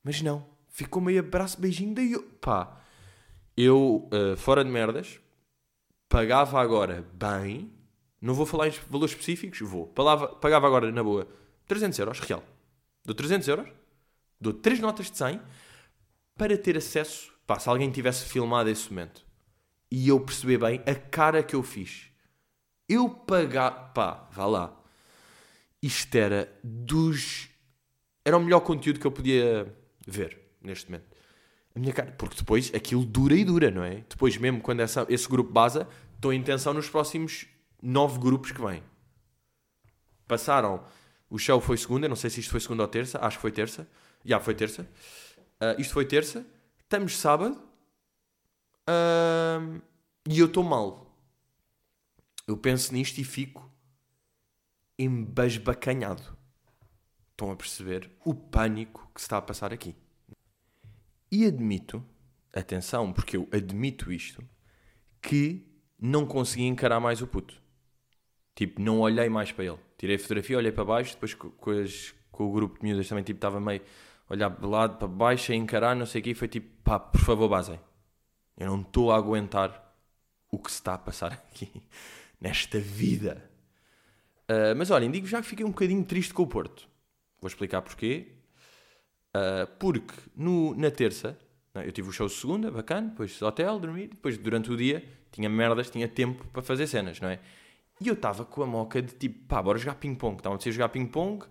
Mas 0.03 0.21
não. 0.21 0.45
Ficou 0.69 1.01
meio 1.01 1.21
abraço, 1.21 1.61
beijinho, 1.61 1.95
daí. 1.95 2.19
Pá, 2.41 2.81
eu, 3.57 4.09
uh, 4.13 4.37
fora 4.37 4.65
de 4.65 4.71
merdas, 4.73 5.21
pagava 6.09 6.61
agora 6.61 7.09
bem, 7.13 7.73
não 8.21 8.35
vou 8.35 8.45
falar 8.45 8.67
em 8.67 8.73
valores 8.91 9.13
específicos, 9.13 9.61
vou, 9.61 9.87
pagava, 9.87 10.27
pagava 10.35 10.67
agora 10.67 10.91
na 10.91 11.05
boa 11.05 11.29
300 11.69 11.97
euros, 11.97 12.19
real. 12.19 12.43
Dou 13.05 13.15
300 13.15 13.47
euros, 13.47 13.69
dou 14.41 14.53
3 14.53 14.81
notas 14.81 15.13
de 15.13 15.17
100 15.17 15.41
para 16.37 16.59
ter 16.59 16.77
acesso, 16.77 17.33
pá, 17.47 17.61
se 17.61 17.69
alguém 17.69 17.89
tivesse 17.93 18.25
filmado 18.25 18.69
esse 18.69 18.91
momento 18.91 19.25
e 19.89 20.09
eu 20.09 20.19
perceber 20.19 20.59
bem 20.59 20.83
a 20.87 20.95
cara 20.97 21.41
que 21.41 21.55
eu 21.55 21.63
fiz. 21.63 22.11
Eu 22.89 23.09
pagar, 23.09 23.93
pá, 23.93 24.29
vá 24.33 24.47
lá. 24.47 24.82
Isto 25.83 26.15
era 26.15 26.53
dos. 26.63 27.49
Era 28.25 28.37
o 28.37 28.41
melhor 28.41 28.61
conteúdo 28.61 29.01
que 29.01 29.07
eu 29.07 29.13
podia 29.13 29.75
ver 30.07 30.39
neste 30.63 30.91
momento 30.91 31.13
a 31.75 31.79
minha 31.79 31.93
cara. 31.93 32.13
Porque 32.13 32.37
depois 32.37 32.73
aquilo 32.75 33.05
dura 33.05 33.35
e 33.35 33.45
dura, 33.45 33.71
não 33.71 33.83
é? 33.83 34.05
Depois, 34.09 34.37
mesmo 34.37 34.61
quando 34.61 34.81
essa, 34.81 35.07
esse 35.09 35.29
grupo 35.29 35.51
basa, 35.51 35.89
estou 36.15 36.33
em 36.33 36.43
tensão 36.43 36.73
nos 36.73 36.89
próximos 36.89 37.47
nove 37.83 38.19
grupos 38.19 38.53
que 38.53 38.61
vêm. 38.61 38.83
Passaram 40.27 40.85
O 41.29 41.39
show 41.39 41.61
foi 41.61 41.77
segunda, 41.77 42.09
não 42.09 42.17
sei 42.17 42.31
se 42.31 42.41
isto 42.41 42.51
foi 42.51 42.61
segunda 42.61 42.83
ou 42.83 42.89
terça, 42.89 43.19
acho 43.25 43.39
que 43.39 43.43
foi 43.43 43.53
terça. 43.53 43.89
Já 44.25 44.39
foi 44.39 44.55
terça. 44.55 44.83
Uh, 44.83 45.81
isto 45.81 45.95
foi 45.95 46.05
terça. 46.05 46.47
Estamos 46.79 47.19
sábado. 47.19 47.61
Uh, 48.89 49.81
e 50.29 50.39
eu 50.39 50.47
estou 50.47 50.63
mal. 50.63 51.11
Eu 52.47 52.57
penso 52.57 52.93
nisto 52.93 53.19
e 53.19 53.25
fico 53.25 53.72
embasbacanhado. 55.03 56.37
Estão 57.31 57.51
a 57.51 57.57
perceber 57.57 58.11
o 58.25 58.35
pânico 58.35 59.11
que 59.15 59.21
se 59.21 59.27
está 59.27 59.39
a 59.39 59.43
passar 59.43 59.73
aqui. 59.73 59.97
E 61.31 61.47
admito, 61.47 62.05
atenção, 62.53 63.13
porque 63.13 63.37
eu 63.37 63.49
admito 63.53 64.13
isto, 64.13 64.45
que 65.21 65.67
não 65.99 66.27
consegui 66.27 66.65
encarar 66.65 67.01
mais 67.01 67.23
o 67.23 67.27
puto. 67.27 67.61
Tipo, 68.55 68.81
não 68.81 69.01
olhei 69.01 69.29
mais 69.29 69.51
para 69.51 69.65
ele. 69.65 69.79
Tirei 69.97 70.17
a 70.17 70.19
fotografia, 70.19 70.59
olhei 70.59 70.73
para 70.73 70.85
baixo, 70.85 71.15
depois 71.15 71.33
com, 71.35 71.71
as, 71.71 72.15
com 72.31 72.45
o 72.45 72.53
grupo 72.53 72.79
de 72.79 72.85
miúdas 72.85 73.09
também, 73.09 73.25
tipo, 73.25 73.39
estava 73.39 73.61
meio 73.61 73.81
a 74.29 74.33
olhar 74.35 74.51
de 74.51 74.67
lado 74.67 74.99
para 74.99 75.09
baixo, 75.09 75.53
a 75.53 75.55
encarar, 75.55 75.95
não 75.97 76.07
sei 76.07 76.21
o 76.21 76.25
quê, 76.25 76.31
e 76.31 76.35
foi 76.35 76.49
tipo, 76.49 76.69
pá, 76.83 76.99
por 76.99 77.21
favor, 77.21 77.49
basem. 77.49 77.81
Eu 78.57 78.67
não 78.69 78.83
estou 78.83 79.11
a 79.11 79.17
aguentar 79.17 79.97
o 80.51 80.59
que 80.59 80.71
se 80.71 80.79
está 80.79 80.95
a 80.95 80.99
passar 80.99 81.33
aqui, 81.51 81.83
nesta 82.41 82.79
vida. 82.79 83.51
Uh, 84.51 84.77
mas 84.77 84.91
olhem, 84.91 85.11
digo 85.11 85.27
já 85.27 85.41
que 85.41 85.49
fiquei 85.49 85.65
um 85.65 85.71
bocadinho 85.71 86.05
triste 86.05 86.35
com 86.35 86.43
o 86.43 86.47
Porto. 86.47 86.89
Vou 87.41 87.49
explicar 87.49 87.83
porquê. 87.83 88.29
Uh, 89.35 89.67
porque 89.79 90.15
no, 90.37 90.75
na 90.75 90.91
terça, 90.91 91.39
eu 91.75 91.91
tive 91.91 92.09
o 92.09 92.13
show 92.13 92.29
segunda, 92.29 92.71
bacana, 92.71 93.09
depois 93.09 93.41
hotel, 93.41 93.79
dormir, 93.79 94.09
depois 94.09 94.37
durante 94.37 94.71
o 94.71 94.77
dia 94.77 95.03
tinha 95.31 95.49
merdas, 95.49 95.91
tinha 95.91 96.07
tempo 96.07 96.45
para 96.53 96.63
fazer 96.63 96.87
cenas, 96.87 97.19
não 97.21 97.29
é? 97.29 97.41
E 98.01 98.09
eu 98.09 98.15
estava 98.15 98.45
com 98.45 98.63
a 98.63 98.67
moca 98.67 99.01
de 99.01 99.15
tipo, 99.15 99.47
pá, 99.47 99.63
bora 99.63 99.79
jogar 99.79 99.95
ping-pong. 99.95 100.37
Estava 100.37 100.57
a 100.57 100.71
jogar 100.71 100.89
ping-pong 100.91 101.47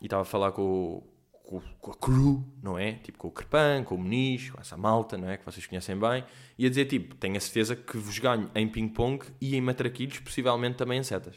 e 0.00 0.06
estava 0.06 0.22
a 0.22 0.24
falar 0.24 0.52
com, 0.52 1.02
com, 1.44 1.60
com, 1.78 1.90
a 1.90 1.94
crew, 1.94 2.44
não 2.62 2.78
é? 2.78 2.94
Tipo, 2.94 3.18
com 3.18 3.28
o 3.28 3.30
Crepan, 3.30 3.84
com 3.84 3.94
o 3.94 3.98
Muniz, 3.98 4.50
com 4.50 4.60
essa 4.60 4.76
malta, 4.76 5.16
não 5.16 5.28
é? 5.30 5.36
Que 5.36 5.44
vocês 5.44 5.66
conhecem 5.66 5.96
bem. 5.96 6.24
E 6.58 6.66
a 6.66 6.68
dizer, 6.68 6.86
tipo, 6.86 7.14
tenho 7.16 7.36
a 7.36 7.40
certeza 7.40 7.76
que 7.76 7.96
vos 7.98 8.18
ganho 8.18 8.50
em 8.54 8.68
ping-pong 8.68 9.24
e 9.40 9.56
em 9.56 9.60
matraquilhos, 9.60 10.18
possivelmente 10.20 10.76
também 10.76 10.98
em 10.98 11.02
setas. 11.02 11.36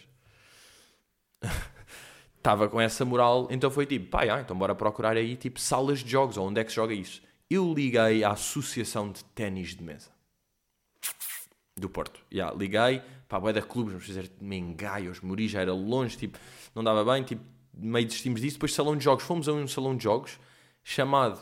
Estava 2.38 2.68
com 2.68 2.82
essa 2.82 3.06
moral, 3.06 3.48
então 3.52 3.70
foi 3.70 3.86
tipo, 3.86 4.10
pá, 4.10 4.26
já, 4.26 4.42
então 4.42 4.58
bora 4.58 4.74
procurar 4.74 5.16
aí, 5.16 5.36
tipo, 5.36 5.60
salas 5.60 6.00
de 6.00 6.10
jogos, 6.10 6.38
ou 6.38 6.48
onde 6.48 6.60
é 6.60 6.64
que 6.64 6.72
se 6.72 6.76
joga 6.76 6.94
isso. 6.94 7.22
Eu 7.50 7.74
liguei 7.74 8.24
à 8.24 8.32
Associação 8.32 9.12
de 9.12 9.24
Ténis 9.26 9.76
de 9.76 9.84
Mesa 9.84 10.10
do 11.76 11.90
Porto. 11.90 12.24
Yeah, 12.32 12.56
liguei, 12.56 13.02
pá, 13.28 13.40
boia 13.40 13.54
da 13.54 13.62
clubes, 13.62 13.94
vamos 13.94 14.08
fazer 14.08 14.32
Mengaios, 14.40 15.20
Mori 15.22 15.48
já 15.48 15.62
era 15.62 15.74
longe, 15.74 16.18
tipo, 16.18 16.38
não 16.74 16.84
dava 16.84 17.04
bem, 17.04 17.24
tipo, 17.24 17.44
meio 17.74 18.06
desistimos 18.06 18.42
disso. 18.42 18.56
Depois 18.56 18.74
salão 18.74 18.96
de 18.96 19.04
jogos, 19.04 19.24
fomos 19.24 19.48
a 19.48 19.54
um 19.54 19.68
salão 19.68 19.96
de 19.96 20.04
jogos 20.04 20.40
chamado 20.84 21.40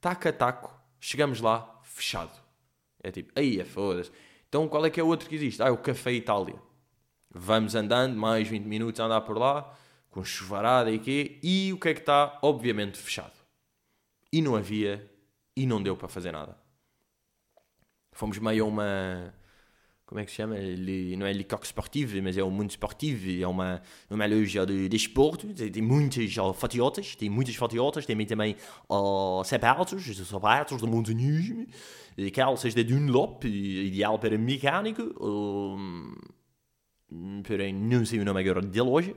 Taca 0.00 0.32
Taco, 0.32 0.72
chegamos 1.00 1.40
lá, 1.40 1.80
fechado. 1.82 2.32
É 3.02 3.10
tipo, 3.10 3.32
aí 3.36 3.60
é 3.60 3.64
foda-se. 3.64 4.10
Então 4.48 4.68
qual 4.68 4.84
é 4.84 4.90
que 4.90 5.00
é 5.00 5.02
o 5.02 5.06
outro 5.06 5.28
que 5.28 5.34
existe? 5.34 5.62
Ah, 5.62 5.68
é 5.68 5.70
o 5.70 5.78
Café 5.78 6.12
Itália. 6.12 6.56
Vamos 7.38 7.74
andando, 7.74 8.16
mais 8.16 8.48
20 8.48 8.64
minutos 8.64 8.98
a 8.98 9.04
andar 9.04 9.20
por 9.20 9.36
lá, 9.36 9.76
com 10.10 10.24
chuvarada 10.24 10.90
e 10.90 10.98
quê, 10.98 11.38
e 11.42 11.70
o 11.72 11.78
que 11.78 11.90
é 11.90 11.94
que 11.94 12.00
está? 12.00 12.38
Obviamente 12.42 12.96
fechado. 12.98 13.34
E 14.32 14.40
não 14.40 14.56
havia, 14.56 15.06
e 15.54 15.66
não 15.66 15.82
deu 15.82 15.96
para 15.96 16.08
fazer 16.08 16.32
nada. 16.32 16.56
Fomos 18.12 18.38
meio 18.38 18.64
a 18.64 18.68
uma 18.68 19.34
como 20.06 20.20
é 20.20 20.24
que 20.24 20.30
se 20.30 20.36
chama? 20.36 20.56
Ele, 20.56 21.16
não 21.16 21.26
é 21.26 21.32
Licoque 21.32 21.66
Sportivo, 21.66 22.22
mas 22.22 22.38
é 22.38 22.42
o 22.42 22.50
Mundo 22.50 22.70
Esportivo, 22.70 23.42
é 23.42 23.46
uma, 23.46 23.82
uma 24.08 24.24
loja 24.24 24.64
de 24.64 24.88
de, 24.88 25.68
tem 25.68 25.82
muitas 25.82 26.36
uh, 26.36 26.52
fatiotas, 26.54 27.16
tem 27.16 27.28
muitas 27.28 27.56
fatiotas, 27.56 28.06
tem 28.06 28.24
também 28.24 28.54
uh, 28.88 29.42
sapatos, 29.44 30.16
sapatos 30.28 30.80
de 30.80 30.86
montanhismo, 30.86 31.66
calças 32.32 32.72
da 32.72 32.82
Dunlop, 32.82 33.44
ideal 33.44 34.16
para 34.16 34.38
mecânico, 34.38 35.02
um, 35.20 36.14
porém 37.46 37.74
não 37.74 38.04
sei 38.04 38.20
o 38.20 38.24
nome 38.24 38.40
agora 38.40 38.60
da 38.60 38.82
loja. 38.82 39.14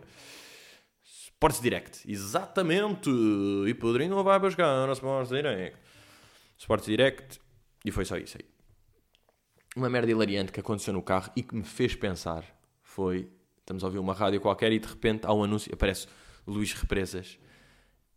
Sports 1.04 1.62
Direct, 1.62 2.12
exatamente, 2.12 3.10
e 3.68 3.74
Pedrinho 3.74 4.16
não 4.16 4.24
vai 4.24 4.38
buscar 4.40 4.86
no 4.86 4.94
Sports 4.94 5.30
Direct. 5.30 5.78
Sports 6.58 6.86
Direct, 6.86 7.40
e 7.86 7.92
foi 7.92 8.04
só 8.04 8.18
isso 8.18 8.38
aí 8.38 8.60
uma 9.76 9.90
merda 9.90 10.12
hilariante 10.12 10.52
que 10.52 10.60
aconteceu 10.60 10.94
no 10.94 11.02
carro 11.02 11.32
e 11.36 11.44
que 11.44 11.56
me 11.56 11.64
fez 11.64 11.96
pensar 11.96 12.44
foi: 12.82 13.30
estamos 13.60 13.84
a 13.84 13.88
ouvir 13.88 14.00
uma 14.00 14.14
rádio 14.14 14.42
qualquer 14.42 14.72
e 14.72 14.80
de 14.80 14.88
repente 14.88 15.26
há 15.26 15.34
um 15.34 15.44
anúncio, 15.44 15.74
aparece 15.74 16.08
Luís 16.46 16.74
Represas, 16.74 17.40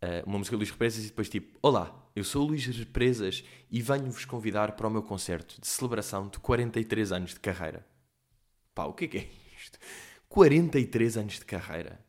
uh, 0.01 0.27
uma 0.27 0.37
música 0.37 0.55
de 0.55 0.59
Luís 0.59 0.71
Represas, 0.71 1.03
e 1.03 1.07
depois 1.07 1.29
tipo: 1.29 1.57
Olá, 1.61 1.93
eu 2.15 2.23
sou 2.23 2.43
o 2.43 2.47
Luís 2.47 2.65
Represas 2.65 3.43
e 3.71 3.81
venho-vos 3.81 4.25
convidar 4.25 4.73
para 4.73 4.87
o 4.87 4.91
meu 4.91 5.03
concerto 5.03 5.59
de 5.59 5.67
celebração 5.67 6.27
de 6.27 6.39
43 6.39 7.11
anos 7.11 7.33
de 7.33 7.39
carreira. 7.39 7.85
Pá, 8.73 8.85
o 8.85 8.93
que 8.93 9.05
é 9.05 9.07
que 9.07 9.17
é 9.17 9.29
isto? 9.63 9.79
43 10.29 11.17
anos 11.17 11.33
de 11.35 11.45
carreira. 11.45 12.03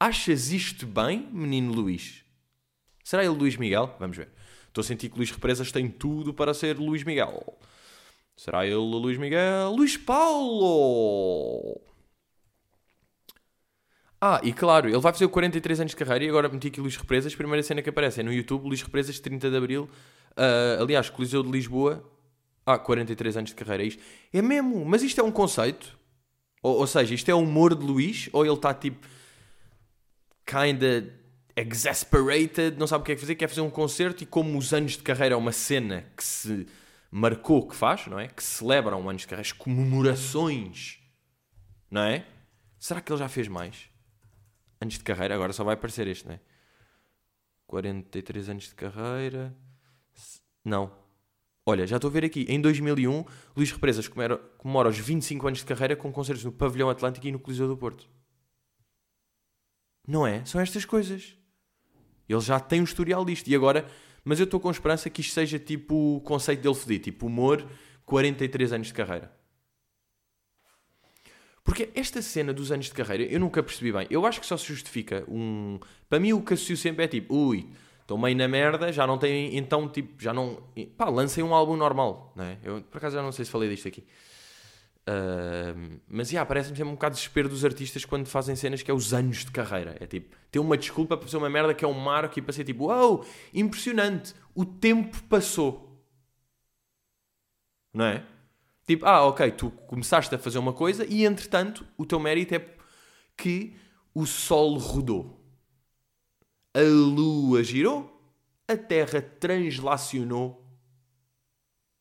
Achas 0.00 0.50
isto 0.50 0.86
bem, 0.86 1.28
menino 1.32 1.72
Luís? 1.72 2.24
Será 3.04 3.24
ele 3.24 3.34
Luís 3.34 3.56
Miguel? 3.56 3.94
Vamos 3.98 4.16
ver. 4.16 4.28
Estou 4.66 4.82
a 4.82 4.84
sentir 4.84 5.10
que 5.10 5.16
Luís 5.16 5.30
Represas 5.30 5.70
tem 5.70 5.88
tudo 5.88 6.32
para 6.32 6.54
ser 6.54 6.78
Luís 6.78 7.04
Miguel. 7.04 7.58
Será 8.36 8.66
ele 8.66 8.74
Luís 8.74 9.18
Miguel? 9.18 9.70
Luís 9.72 9.96
Paulo! 9.96 11.80
Ah, 14.20 14.40
e 14.42 14.52
claro, 14.52 14.88
ele 14.88 14.98
vai 14.98 15.12
fazer 15.12 15.26
43 15.28 15.80
anos 15.80 15.90
de 15.90 15.96
carreira 15.96 16.24
e 16.24 16.28
agora 16.28 16.48
meti 16.48 16.68
aqui 16.68 16.80
Luís 16.80 16.96
Represas. 16.96 17.34
Primeira 17.34 17.62
cena 17.62 17.82
que 17.82 17.88
aparece 17.88 18.20
é 18.20 18.22
no 18.22 18.32
YouTube, 18.32 18.66
Luís 18.66 18.80
Represas, 18.80 19.18
30 19.18 19.50
de 19.50 19.56
Abril. 19.56 19.88
Uh, 20.32 20.82
aliás, 20.82 21.10
Coliseu 21.10 21.42
de 21.42 21.50
Lisboa. 21.50 22.08
Ah, 22.64 22.78
43 22.78 23.36
anos 23.36 23.50
de 23.50 23.56
carreira. 23.56 23.82
É 23.82 23.86
isto. 23.86 24.02
É 24.32 24.40
mesmo, 24.40 24.84
mas 24.84 25.02
isto 25.02 25.20
é 25.20 25.24
um 25.24 25.32
conceito? 25.32 25.98
Ou, 26.62 26.78
ou 26.78 26.86
seja, 26.86 27.14
isto 27.14 27.28
é 27.28 27.34
o 27.34 27.40
humor 27.40 27.74
de 27.74 27.84
Luís? 27.84 28.28
Ou 28.32 28.44
ele 28.44 28.54
está 28.54 28.72
tipo. 28.72 29.06
Kinda 30.46 31.22
exasperated, 31.56 32.78
não 32.78 32.86
sabe 32.86 33.02
o 33.02 33.04
que 33.04 33.12
é 33.12 33.14
que 33.14 33.20
fazer, 33.20 33.34
quer 33.34 33.48
fazer 33.48 33.60
um 33.60 33.70
concerto 33.70 34.22
e 34.22 34.26
como 34.26 34.56
os 34.56 34.72
anos 34.72 34.92
de 34.92 35.02
carreira 35.02 35.34
é 35.34 35.38
uma 35.38 35.52
cena 35.52 36.06
que 36.16 36.24
se 36.24 36.66
marcou 37.10 37.68
que 37.68 37.76
faz, 37.76 38.06
não 38.06 38.18
é? 38.18 38.28
Que 38.28 38.42
celebram 38.42 39.08
anos 39.08 39.22
de 39.22 39.28
carreira, 39.28 39.46
as 39.46 39.52
comemorações, 39.52 40.98
não 41.90 42.02
é? 42.02 42.26
Será 42.78 43.00
que 43.00 43.12
ele 43.12 43.18
já 43.18 43.28
fez 43.28 43.48
mais? 43.48 43.90
Anos 44.80 44.94
de 44.94 45.04
carreira, 45.04 45.34
agora 45.34 45.52
só 45.52 45.62
vai 45.62 45.74
aparecer 45.74 46.06
este, 46.06 46.26
não 46.26 46.34
é? 46.34 46.40
43 47.66 48.48
anos 48.48 48.64
de 48.64 48.74
carreira. 48.74 49.54
Não. 50.64 51.01
Olha, 51.64 51.86
já 51.86 51.96
estou 51.96 52.08
a 52.08 52.12
ver 52.12 52.24
aqui. 52.24 52.44
Em 52.48 52.60
2001, 52.60 53.24
Luís 53.56 53.70
Represas 53.70 54.08
comemora, 54.08 54.88
os 54.88 54.98
25 54.98 55.46
anos 55.46 55.60
de 55.60 55.64
carreira 55.64 55.94
com 55.94 56.10
concertos 56.10 56.44
no 56.44 56.50
Pavilhão 56.50 56.90
Atlântico 56.90 57.26
e 57.26 57.32
no 57.32 57.38
Coliseu 57.38 57.68
do 57.68 57.76
Porto. 57.76 58.08
Não 60.06 60.26
é? 60.26 60.44
São 60.44 60.60
estas 60.60 60.84
coisas. 60.84 61.36
Ele 62.28 62.40
já 62.40 62.58
tem 62.58 62.80
um 62.80 62.84
historial 62.84 63.24
disto. 63.24 63.46
E 63.48 63.54
agora, 63.54 63.86
mas 64.24 64.40
eu 64.40 64.44
estou 64.44 64.58
com 64.58 64.70
esperança 64.70 65.08
que 65.08 65.20
isto 65.20 65.34
seja 65.34 65.58
tipo 65.58 66.16
o 66.16 66.20
conceito 66.20 66.62
dele 66.62 66.74
fedido, 66.74 67.04
tipo 67.04 67.26
humor, 67.26 67.64
43 68.04 68.72
anos 68.72 68.88
de 68.88 68.94
carreira. 68.94 69.32
Porque 71.62 71.90
esta 71.94 72.20
cena 72.20 72.52
dos 72.52 72.72
anos 72.72 72.86
de 72.86 72.92
carreira 72.92 73.22
eu 73.22 73.38
nunca 73.38 73.62
percebi 73.62 73.92
bem. 73.92 74.06
Eu 74.10 74.26
acho 74.26 74.40
que 74.40 74.46
só 74.46 74.56
se 74.56 74.66
justifica 74.66 75.24
um. 75.28 75.78
Para 76.08 76.18
mim, 76.18 76.32
o 76.32 76.42
que 76.42 76.54
associo 76.54 76.76
sempre 76.76 77.04
é 77.04 77.08
tipo, 77.08 77.34
ui, 77.34 77.70
estou 78.02 78.18
meio 78.18 78.36
na 78.36 78.46
merda, 78.46 78.92
já 78.92 79.06
não 79.06 79.16
tem. 79.18 79.56
Então, 79.56 79.88
tipo, 79.88 80.22
já 80.22 80.32
não. 80.32 80.62
Pá, 80.96 81.08
lancei 81.08 81.42
um 81.42 81.54
álbum 81.54 81.76
normal, 81.76 82.32
não 82.36 82.44
é? 82.44 82.58
Eu 82.62 82.82
por 82.82 82.98
acaso 82.98 83.16
já 83.16 83.22
não 83.22 83.32
sei 83.32 83.44
se 83.44 83.50
falei 83.50 83.68
disto 83.68 83.88
aqui. 83.88 84.04
Uh, 85.02 86.00
mas, 86.08 86.30
yeah, 86.30 86.46
parece-me 86.46 86.76
sempre 86.76 86.90
um 86.90 86.94
bocado 86.94 87.16
desespero 87.16 87.48
dos 87.48 87.64
artistas 87.64 88.04
quando 88.04 88.28
fazem 88.28 88.54
cenas 88.54 88.82
que 88.82 88.90
é 88.90 88.94
os 88.94 89.12
anos 89.12 89.44
de 89.44 89.50
carreira. 89.50 89.96
É 89.98 90.06
tipo, 90.06 90.36
ter 90.50 90.58
uma 90.58 90.76
desculpa 90.76 91.16
para 91.16 91.26
fazer 91.26 91.38
uma 91.38 91.50
merda 91.50 91.74
que 91.74 91.84
é 91.84 91.88
um 91.88 91.92
marco 91.92 92.38
e 92.38 92.42
para 92.42 92.52
ser 92.52 92.64
tipo, 92.64 92.86
uau, 92.86 93.24
impressionante, 93.52 94.34
o 94.54 94.64
tempo 94.64 95.20
passou. 95.24 95.88
Não 97.92 98.04
é? 98.04 98.24
Tipo, 98.86 99.06
ah, 99.06 99.26
ok, 99.26 99.50
tu 99.52 99.70
começaste 99.70 100.34
a 100.34 100.38
fazer 100.38 100.58
uma 100.58 100.72
coisa 100.72 101.04
e 101.08 101.24
entretanto 101.24 101.86
o 101.96 102.06
teu 102.06 102.18
mérito 102.20 102.54
é 102.54 102.64
que 103.36 103.76
o 104.14 104.26
Sol 104.26 104.76
rodou, 104.76 105.41
a 106.74 106.80
Lua 106.80 107.62
girou, 107.62 108.12
a 108.66 108.76
Terra 108.76 109.20
translacionou 109.20 110.64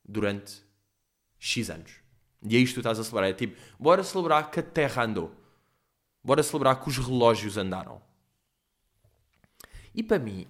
durante 0.06 0.64
X 1.38 1.70
anos. 1.70 1.92
E 2.44 2.56
é 2.56 2.60
isto 2.60 2.76
que 2.76 2.76
tu 2.76 2.80
estás 2.80 3.00
a 3.00 3.04
celebrar. 3.04 3.30
É 3.30 3.34
tipo, 3.34 3.58
bora 3.80 4.04
celebrar 4.04 4.50
que 4.50 4.60
a 4.60 4.64
Terra 4.64 5.04
andou. 5.04 5.36
Bora 6.24 6.44
celebrar 6.44 6.82
que 6.82 6.90
os 6.90 6.98
relógios 6.98 7.58
andaram. 7.58 8.02
E 9.94 10.02
para 10.02 10.20
mim, 10.20 10.48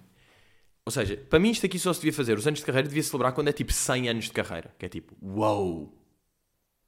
ou 0.84 0.92
seja, 0.92 1.16
para 1.16 1.38
mim 1.38 1.50
isto 1.50 1.66
aqui 1.66 1.78
só 1.78 1.92
se 1.92 2.00
devia 2.00 2.12
fazer. 2.12 2.38
Os 2.38 2.46
anos 2.46 2.60
de 2.60 2.66
carreira 2.66 2.88
devia 2.88 3.02
celebrar 3.02 3.32
quando 3.32 3.48
é 3.48 3.52
tipo 3.52 3.72
100 3.72 4.08
anos 4.08 4.24
de 4.26 4.32
carreira. 4.32 4.74
Que 4.78 4.86
é 4.86 4.88
tipo, 4.88 5.16
uau! 5.22 5.92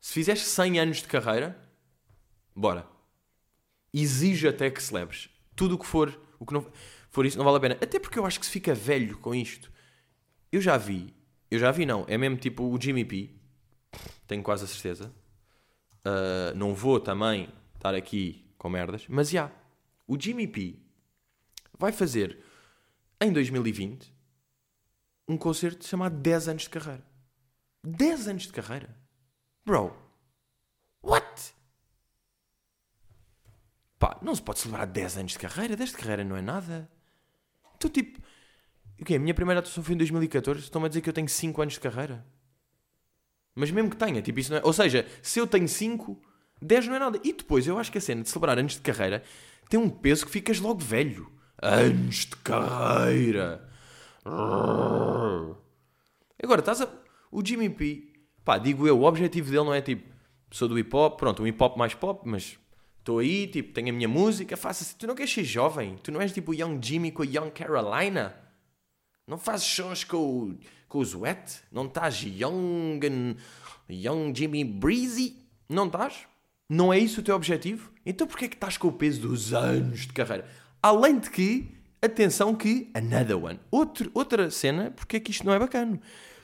Se 0.00 0.12
fizeres 0.12 0.42
100 0.42 0.80
anos 0.80 0.96
de 0.98 1.08
carreira, 1.08 1.58
bora. 2.54 2.86
Exige 3.92 4.48
até 4.48 4.70
que 4.70 4.82
celebres. 4.82 5.30
Tudo 5.56 5.76
o 5.76 5.78
que 5.78 5.86
for, 5.86 6.20
o 6.38 6.44
que 6.44 6.52
não 6.52 6.66
for 7.14 7.24
isso, 7.24 7.38
não 7.38 7.44
vale 7.44 7.58
a 7.58 7.60
pena. 7.60 7.78
Até 7.80 7.98
porque 8.00 8.18
eu 8.18 8.26
acho 8.26 8.40
que 8.40 8.46
se 8.46 8.52
fica 8.52 8.74
velho 8.74 9.16
com 9.18 9.34
isto. 9.34 9.70
Eu 10.50 10.60
já 10.60 10.76
vi, 10.76 11.14
eu 11.50 11.58
já 11.58 11.70
vi, 11.70 11.86
não. 11.86 12.04
É 12.08 12.18
mesmo 12.18 12.36
tipo 12.36 12.64
o 12.64 12.80
Jimmy 12.80 13.04
P. 13.04 13.30
Tenho 14.26 14.42
quase 14.42 14.64
a 14.64 14.66
certeza. 14.66 15.14
Uh, 16.00 16.54
não 16.56 16.74
vou 16.74 16.98
também 16.98 17.48
estar 17.76 17.94
aqui 17.94 18.44
com 18.58 18.68
merdas, 18.68 19.06
mas 19.08 19.30
já. 19.30 19.50
O 20.06 20.20
Jimmy 20.20 20.48
P 20.48 20.78
vai 21.78 21.92
fazer 21.92 22.38
em 23.20 23.32
2020 23.32 24.12
um 25.28 25.38
concerto 25.38 25.86
chamado 25.86 26.16
10 26.16 26.48
anos 26.48 26.62
de 26.64 26.70
carreira. 26.70 27.04
10 27.82 28.28
anos 28.28 28.42
de 28.42 28.52
carreira? 28.52 28.96
Bro, 29.64 29.96
what? 31.02 31.54
Pá, 33.98 34.18
não 34.20 34.34
se 34.34 34.42
pode 34.42 34.58
celebrar 34.58 34.86
10 34.86 35.18
anos 35.18 35.32
de 35.32 35.38
carreira. 35.38 35.76
10 35.76 35.90
de 35.90 35.96
carreira 35.96 36.24
não 36.24 36.36
é 36.36 36.42
nada. 36.42 36.90
Então, 37.84 37.90
tipo, 37.90 38.18
o 39.00 39.04
quê? 39.04 39.16
A 39.16 39.18
minha 39.18 39.34
primeira 39.34 39.60
atuação 39.60 39.82
foi 39.82 39.94
em 39.94 39.98
2014. 39.98 40.60
Estão-me 40.60 40.86
a 40.86 40.88
dizer 40.88 41.00
que 41.00 41.08
eu 41.08 41.12
tenho 41.12 41.28
5 41.28 41.60
anos 41.60 41.74
de 41.74 41.80
carreira. 41.80 42.24
Mas 43.54 43.70
mesmo 43.70 43.90
que 43.90 43.96
tenha, 43.96 44.22
tipo, 44.22 44.40
isso 44.40 44.50
não 44.50 44.58
é... 44.58 44.62
Ou 44.64 44.72
seja, 44.72 45.06
se 45.22 45.38
eu 45.38 45.46
tenho 45.46 45.68
5, 45.68 46.20
10 46.62 46.88
não 46.88 46.94
é 46.96 46.98
nada. 46.98 47.20
E 47.22 47.32
depois, 47.32 47.66
eu 47.66 47.78
acho 47.78 47.92
que 47.92 47.98
a 47.98 48.00
cena 48.00 48.22
de 48.22 48.28
celebrar 48.28 48.58
anos 48.58 48.72
de 48.74 48.80
carreira 48.80 49.22
tem 49.68 49.78
um 49.78 49.90
peso 49.90 50.24
que 50.24 50.32
ficas 50.32 50.58
logo 50.58 50.80
velho. 50.80 51.30
Anos 51.60 52.26
de 52.26 52.36
carreira. 52.36 53.68
Agora, 56.42 56.60
estás 56.60 56.80
a... 56.80 56.88
O 57.30 57.44
Jimmy 57.44 57.68
P, 57.68 58.12
pá, 58.44 58.58
digo 58.58 58.86
eu, 58.86 58.98
o 58.98 59.04
objetivo 59.04 59.50
dele 59.50 59.64
não 59.64 59.74
é 59.74 59.82
tipo, 59.82 60.08
sou 60.52 60.68
do 60.68 60.78
hip 60.78 60.94
hop, 60.94 61.18
pronto, 61.18 61.42
um 61.42 61.46
hip 61.48 61.60
hop 61.60 61.76
mais 61.76 61.94
pop, 61.94 62.22
mas 62.24 62.56
estou 63.04 63.18
aí, 63.18 63.46
tipo, 63.46 63.74
tenho 63.74 63.90
a 63.90 63.92
minha 63.92 64.08
música, 64.08 64.56
faço 64.56 64.82
assim. 64.82 64.94
Tu 64.98 65.06
não 65.06 65.14
queres 65.14 65.30
ser 65.30 65.44
jovem? 65.44 65.96
Tu 66.02 66.10
não 66.10 66.22
és 66.22 66.32
tipo 66.32 66.52
o 66.52 66.54
Young 66.54 66.80
Jimmy 66.82 67.12
com 67.12 67.22
a 67.22 67.26
Young 67.26 67.50
Carolina? 67.50 68.34
Não 69.26 69.36
fazes 69.36 69.66
sons 69.66 70.04
com, 70.04 70.16
o, 70.16 70.58
com 70.88 70.98
os 70.98 71.14
Wet? 71.14 71.60
Não 71.70 71.84
estás 71.84 72.22
Young, 72.22 73.00
young 73.90 74.34
Jimmy 74.34 74.64
Breezy? 74.64 75.36
Não 75.68 75.86
estás? 75.86 76.26
Não 76.68 76.92
é 76.92 76.98
isso 76.98 77.20
o 77.20 77.22
teu 77.22 77.36
objetivo? 77.36 77.90
Então 78.06 78.26
porquê 78.26 78.46
é 78.46 78.48
que 78.48 78.56
estás 78.56 78.78
com 78.78 78.88
o 78.88 78.92
peso 78.92 79.20
dos 79.20 79.52
anos 79.52 80.00
de 80.00 80.12
carreira? 80.12 80.48
Além 80.82 81.18
de 81.18 81.28
que, 81.28 81.74
atenção 82.00 82.54
que, 82.54 82.90
another 82.94 83.42
one. 83.42 83.60
Outro, 83.70 84.10
outra 84.14 84.50
cena, 84.50 84.90
porque 84.90 85.18
é 85.18 85.20
que 85.20 85.30
isto 85.30 85.44
não 85.44 85.52
é 85.52 85.58
bacana. 85.58 86.00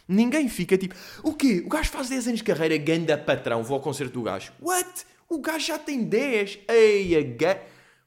Ninguém 0.07 0.49
fica 0.49 0.76
tipo, 0.76 0.95
o 1.23 1.33
quê? 1.33 1.62
O 1.64 1.69
gajo 1.69 1.90
faz 1.90 2.09
10 2.11 2.29
anos 2.29 2.40
de 2.40 2.45
carreira, 2.45 2.76
ganda 2.76 3.17
patrão, 3.17 3.62
vou 3.62 3.76
ao 3.76 3.83
concerto 3.83 4.12
do 4.12 4.23
gajo. 4.23 4.52
What? 4.61 5.07
O 5.30 5.38
gajo 5.38 5.64
já 5.64 5.78
tem 5.78 6.02
10. 6.02 6.58
Ei, 6.68 7.16
a 7.16 7.22
ga... 7.22 7.62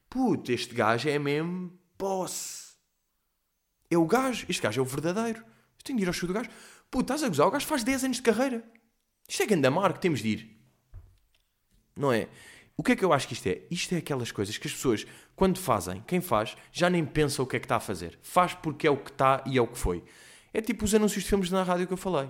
Puto, 0.10 0.52
este 0.52 0.76
gajo 0.76 1.08
é 1.08 1.18
mesmo 1.18 1.72
boss. 1.98 2.78
É 3.90 3.98
o 3.98 4.06
gajo. 4.06 4.46
Este 4.50 4.62
gajo 4.62 4.82
é 4.82 4.84
o 4.84 4.86
verdadeiro. 4.86 5.40
Eu 5.40 5.84
tenho 5.86 5.98
de 5.98 6.04
ir 6.04 6.08
ao 6.08 6.14
show 6.14 6.28
do 6.28 6.34
gajo. 6.34 6.50
Puto, 6.92 7.06
estás 7.06 7.24
a 7.24 7.30
gozar? 7.30 7.48
O 7.48 7.52
gajo 7.52 7.66
faz 7.66 7.82
10 7.82 8.04
anos 8.04 8.18
de 8.18 8.24
carreira. 8.24 8.62
Isto 9.28 9.42
é 9.42 9.46
ganda 9.46 9.72
marca, 9.72 10.00
temos 10.00 10.20
de 10.20 10.28
ir. 10.28 10.60
Não 11.96 12.12
é? 12.12 12.28
O 12.76 12.84
que 12.84 12.92
é 12.92 12.96
que 12.96 13.06
eu 13.06 13.14
acho 13.14 13.26
que 13.26 13.34
isto 13.34 13.48
é? 13.48 13.62
Isto 13.72 13.96
é 13.96 14.00
aquelas 14.00 14.32
coisas 14.32 14.58
que 14.58 14.68
as 14.68 14.74
pessoas, 14.74 15.08
quando 15.34 15.58
fazem, 15.58 16.04
quem 16.06 16.20
faz, 16.20 16.58
já 16.74 16.90
nem 16.90 17.06
pensa 17.06 17.42
o 17.42 17.48
que 17.48 17.56
é 17.56 17.60
que 17.60 17.66
está 17.66 17.78
a 17.78 17.80
fazer. 17.80 18.20
Faz 18.22 18.54
porque 18.54 18.86
é 18.86 18.92
o 18.92 18.98
que 18.98 19.12
está 19.12 19.42
e 19.48 19.58
é 19.58 19.62
o 19.62 19.68
que 19.68 19.78
foi. 19.78 20.04
É 20.54 20.62
tipo 20.62 20.84
os 20.84 20.94
anúncios 20.94 21.24
de 21.24 21.30
filmes 21.30 21.50
na 21.50 21.64
rádio 21.64 21.88
que 21.88 21.94
eu 21.94 21.98
falei. 21.98 22.30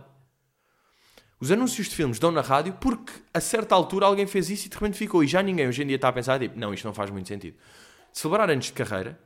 Os 1.43 1.51
anúncios 1.51 1.89
de 1.89 1.95
filmes 1.97 2.19
dão 2.19 2.31
na 2.31 2.39
rádio 2.39 2.71
porque 2.79 3.11
a 3.33 3.41
certa 3.41 3.75
altura 3.75 4.05
alguém 4.05 4.25
fez 4.25 4.49
isso 4.49 4.67
e 4.67 4.69
de 4.69 4.75
repente 4.75 4.97
ficou. 4.97 5.21
E 5.21 5.27
já 5.27 5.43
ninguém 5.43 5.67
hoje 5.67 5.83
em 5.83 5.87
dia 5.87 5.97
está 5.97 6.07
a 6.07 6.13
pensar, 6.13 6.39
tipo, 6.39 6.57
não, 6.57 6.73
isto 6.73 6.85
não 6.85 6.93
faz 6.93 7.09
muito 7.09 7.27
sentido. 7.27 7.57
Celebrar 8.13 8.49
antes 8.49 8.69
de 8.69 8.73
carreira, 8.75 9.19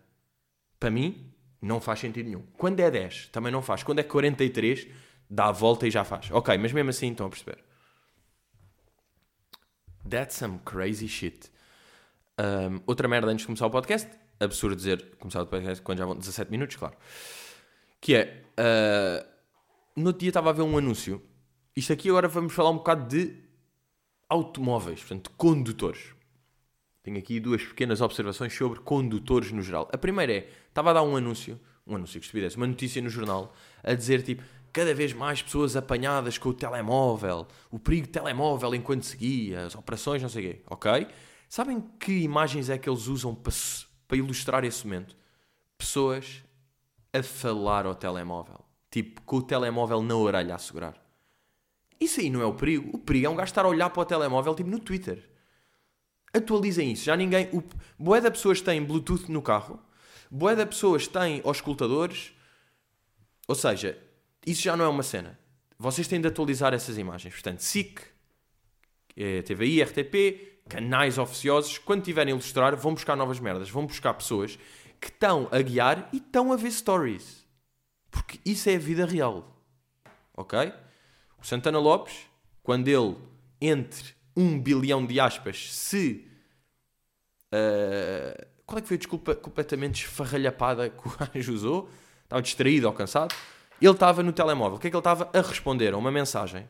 para 0.79 0.89
mim, 0.89 1.31
não 1.61 1.79
faz 1.79 1.99
sentido 1.99 2.25
nenhum. 2.25 2.43
Quando 2.57 2.79
é 2.79 2.89
10, 2.89 3.27
também 3.27 3.51
não 3.51 3.61
faz. 3.61 3.83
Quando 3.83 3.99
é 3.99 4.03
43, 4.03 4.87
dá 5.29 5.49
a 5.49 5.51
volta 5.51 5.85
e 5.85 5.91
já 5.91 6.03
faz. 6.03 6.31
Ok, 6.31 6.57
mas 6.57 6.73
mesmo 6.73 6.89
assim 6.89 7.11
estão 7.11 7.27
a 7.27 7.29
perceber. 7.29 7.59
That's 10.09 10.37
some 10.37 10.57
crazy 10.65 11.07
shit. 11.07 11.51
Um, 12.39 12.81
outra 12.87 13.07
merda 13.07 13.27
antes 13.27 13.41
de 13.41 13.45
começar 13.45 13.67
o 13.67 13.69
podcast. 13.69 14.09
Absurdo 14.39 14.75
dizer 14.75 15.17
começar 15.19 15.43
o 15.43 15.45
podcast 15.45 15.83
quando 15.83 15.99
já 15.99 16.05
vão 16.07 16.15
17 16.15 16.49
minutos, 16.49 16.77
claro. 16.77 16.97
Que 18.01 18.15
é. 18.15 18.43
Uh, 18.57 19.27
no 19.95 20.07
outro 20.07 20.21
dia 20.21 20.31
estava 20.31 20.49
a 20.49 20.53
ver 20.53 20.63
um 20.63 20.75
anúncio. 20.75 21.21
Isto 21.77 21.93
aqui 21.93 22.09
agora 22.09 22.27
vamos 22.27 22.53
falar 22.53 22.71
um 22.71 22.77
bocado 22.77 23.07
de 23.07 23.35
automóveis, 24.27 25.01
portanto, 25.01 25.29
condutores. 25.37 26.15
Tenho 27.03 27.19
aqui 27.19 27.39
duas 27.39 27.63
pequenas 27.63 28.01
observações 28.01 28.51
sobre 28.51 28.79
condutores 28.79 29.51
no 29.51 29.61
geral. 29.61 29.87
A 29.93 29.97
primeira 29.97 30.33
é: 30.33 30.49
estava 30.69 30.89
a 30.89 30.93
dar 30.93 31.03
um 31.03 31.15
anúncio, 31.15 31.59
um 31.85 31.95
anúncio 31.95 32.19
que 32.19 32.25
estupidez, 32.25 32.55
uma 32.55 32.65
notícia 32.65 32.99
no 32.99 33.11
jornal, 33.11 33.53
a 33.83 33.93
dizer 33.93 34.23
tipo 34.23 34.41
cada 34.73 34.91
vez 34.95 35.13
mais 35.13 35.43
pessoas 35.43 35.75
apanhadas 35.75 36.39
com 36.39 36.49
o 36.49 36.53
telemóvel, 36.53 37.47
o 37.69 37.77
perigo 37.77 38.07
de 38.07 38.13
telemóvel 38.13 38.73
enquanto 38.73 39.03
seguia, 39.03 39.67
as 39.67 39.75
operações, 39.75 40.19
não 40.19 40.29
sei 40.29 40.47
o 40.47 40.51
quê, 40.51 40.61
ok? 40.71 41.07
Sabem 41.47 41.79
que 41.99 42.11
imagens 42.23 42.71
é 42.71 42.79
que 42.79 42.89
eles 42.89 43.05
usam 43.05 43.35
para, 43.35 43.53
para 44.07 44.17
ilustrar 44.17 44.65
esse 44.65 44.83
momento? 44.83 45.15
Pessoas 45.77 46.43
a 47.13 47.21
falar 47.21 47.85
ao 47.85 47.93
telemóvel, 47.93 48.65
tipo 48.89 49.21
com 49.21 49.35
o 49.35 49.41
telemóvel 49.43 50.01
na 50.01 50.15
orelha 50.15 50.55
a 50.55 50.57
segurar. 50.57 51.06
Isso 51.99 52.19
aí 52.19 52.29
não 52.29 52.41
é 52.41 52.45
o 52.45 52.53
perigo. 52.53 52.95
O 52.95 52.99
perigo 52.99 53.25
é 53.25 53.29
um 53.29 53.35
gajo 53.35 53.49
estar 53.49 53.65
a 53.65 53.67
olhar 53.67 53.89
para 53.89 54.01
o 54.01 54.05
telemóvel, 54.05 54.55
tipo 54.55 54.69
no 54.69 54.79
Twitter. 54.79 55.23
Atualizem 56.33 56.91
isso. 56.91 57.05
Já 57.05 57.15
ninguém. 57.15 57.49
O... 57.51 57.63
Boé 57.97 58.21
da 58.21 58.29
pessoas 58.29 58.61
têm 58.61 58.83
Bluetooth 58.83 59.31
no 59.31 59.41
carro, 59.41 59.79
boé 60.29 60.55
da 60.55 60.65
pessoas 60.65 61.07
têm 61.07 61.41
auscultadores. 61.43 62.33
Ou 63.47 63.55
seja, 63.55 63.97
isso 64.45 64.61
já 64.61 64.75
não 64.75 64.85
é 64.85 64.87
uma 64.87 65.03
cena. 65.03 65.39
Vocês 65.79 66.07
têm 66.07 66.19
de 66.19 66.27
atualizar 66.27 66.73
essas 66.73 66.97
imagens. 66.97 67.33
Portanto, 67.33 67.59
SIC, 67.59 68.01
eh, 69.15 69.41
TVI, 69.41 69.83
RTP, 69.83 70.63
canais 70.67 71.17
oficiosos, 71.17 71.77
quando 71.77 72.03
tiverem 72.03 72.33
a 72.33 72.35
ilustrar, 72.35 72.75
vão 72.75 72.93
buscar 72.93 73.15
novas 73.15 73.39
merdas. 73.39 73.69
Vão 73.69 73.85
buscar 73.85 74.13
pessoas 74.13 74.59
que 74.99 75.07
estão 75.07 75.47
a 75.51 75.61
guiar 75.61 76.09
e 76.11 76.17
estão 76.17 76.51
a 76.51 76.55
ver 76.55 76.71
stories. 76.71 77.45
Porque 78.11 78.39
isso 78.45 78.69
é 78.69 78.75
a 78.75 78.79
vida 78.79 79.05
real. 79.05 79.55
Ok? 80.35 80.73
O 81.41 81.45
Santana 81.45 81.79
Lopes, 81.79 82.15
quando 82.63 82.87
ele, 82.87 83.15
entre 83.61 84.15
um 84.35 84.59
bilhão 84.59 85.05
de 85.05 85.19
aspas, 85.19 85.73
se. 85.73 86.27
Uh, 87.47 88.45
qual 88.65 88.79
é 88.79 88.81
que 88.81 88.87
foi 88.87 88.95
a 88.95 88.97
desculpa 88.97 89.35
completamente 89.35 90.03
esfarralhapada 90.03 90.89
que 90.89 91.07
o 91.07 91.11
gajo 91.33 91.53
usou? 91.53 91.89
Estava 92.23 92.41
distraído 92.41 92.87
ou 92.87 92.93
cansado. 92.93 93.33
Ele 93.81 93.91
estava 93.91 94.21
no 94.21 94.33
telemóvel. 94.33 94.77
O 94.77 94.79
que 94.79 94.87
é 94.87 94.89
que 94.89 94.95
ele 94.95 94.99
estava 94.99 95.29
a 95.33 95.41
responder 95.41 95.93
a 95.93 95.97
uma 95.97 96.11
mensagem? 96.11 96.67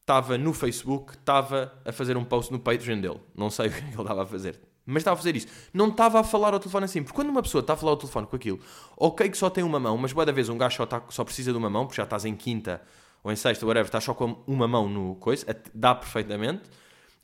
Estava 0.00 0.36
no 0.36 0.52
Facebook, 0.52 1.12
estava 1.12 1.72
a 1.84 1.92
fazer 1.92 2.16
um 2.16 2.24
post 2.24 2.50
no 2.50 2.58
Patreon 2.58 3.00
dele. 3.00 3.20
Não 3.36 3.50
sei 3.50 3.68
o 3.68 3.70
que 3.70 3.78
é 3.78 3.82
que 3.82 3.88
ele 3.88 4.00
estava 4.00 4.22
a 4.22 4.26
fazer. 4.26 4.60
Mas 4.84 5.02
estava 5.02 5.14
a 5.14 5.16
fazer 5.18 5.36
isso. 5.36 5.46
Não 5.72 5.88
estava 5.88 6.18
a 6.18 6.24
falar 6.24 6.54
ao 6.54 6.58
telefone 6.58 6.86
assim. 6.86 7.02
Porque 7.02 7.14
quando 7.14 7.28
uma 7.28 7.42
pessoa 7.42 7.60
está 7.60 7.74
a 7.74 7.76
falar 7.76 7.92
ao 7.92 7.98
telefone 7.98 8.26
com 8.26 8.34
aquilo, 8.34 8.58
ok 8.96 9.28
que 9.28 9.36
só 9.36 9.50
tem 9.50 9.62
uma 9.62 9.78
mão, 9.78 9.96
mas 9.98 10.12
boa 10.12 10.24
da 10.24 10.32
vez 10.32 10.48
um 10.48 10.56
gajo 10.56 10.78
só, 10.78 10.84
está, 10.84 11.02
só 11.10 11.24
precisa 11.24 11.52
de 11.52 11.58
uma 11.58 11.68
mão, 11.68 11.84
porque 11.86 11.98
já 11.98 12.04
estás 12.04 12.24
em 12.24 12.34
quinta 12.34 12.82
ou 13.28 13.32
em 13.32 13.36
sexta, 13.36 13.66
whatever, 13.66 13.86
estás 13.86 14.04
só 14.04 14.14
com 14.14 14.42
uma 14.46 14.66
mão 14.66 14.88
no 14.88 15.14
coisa, 15.16 15.44
dá 15.74 15.94
perfeitamente, 15.94 16.62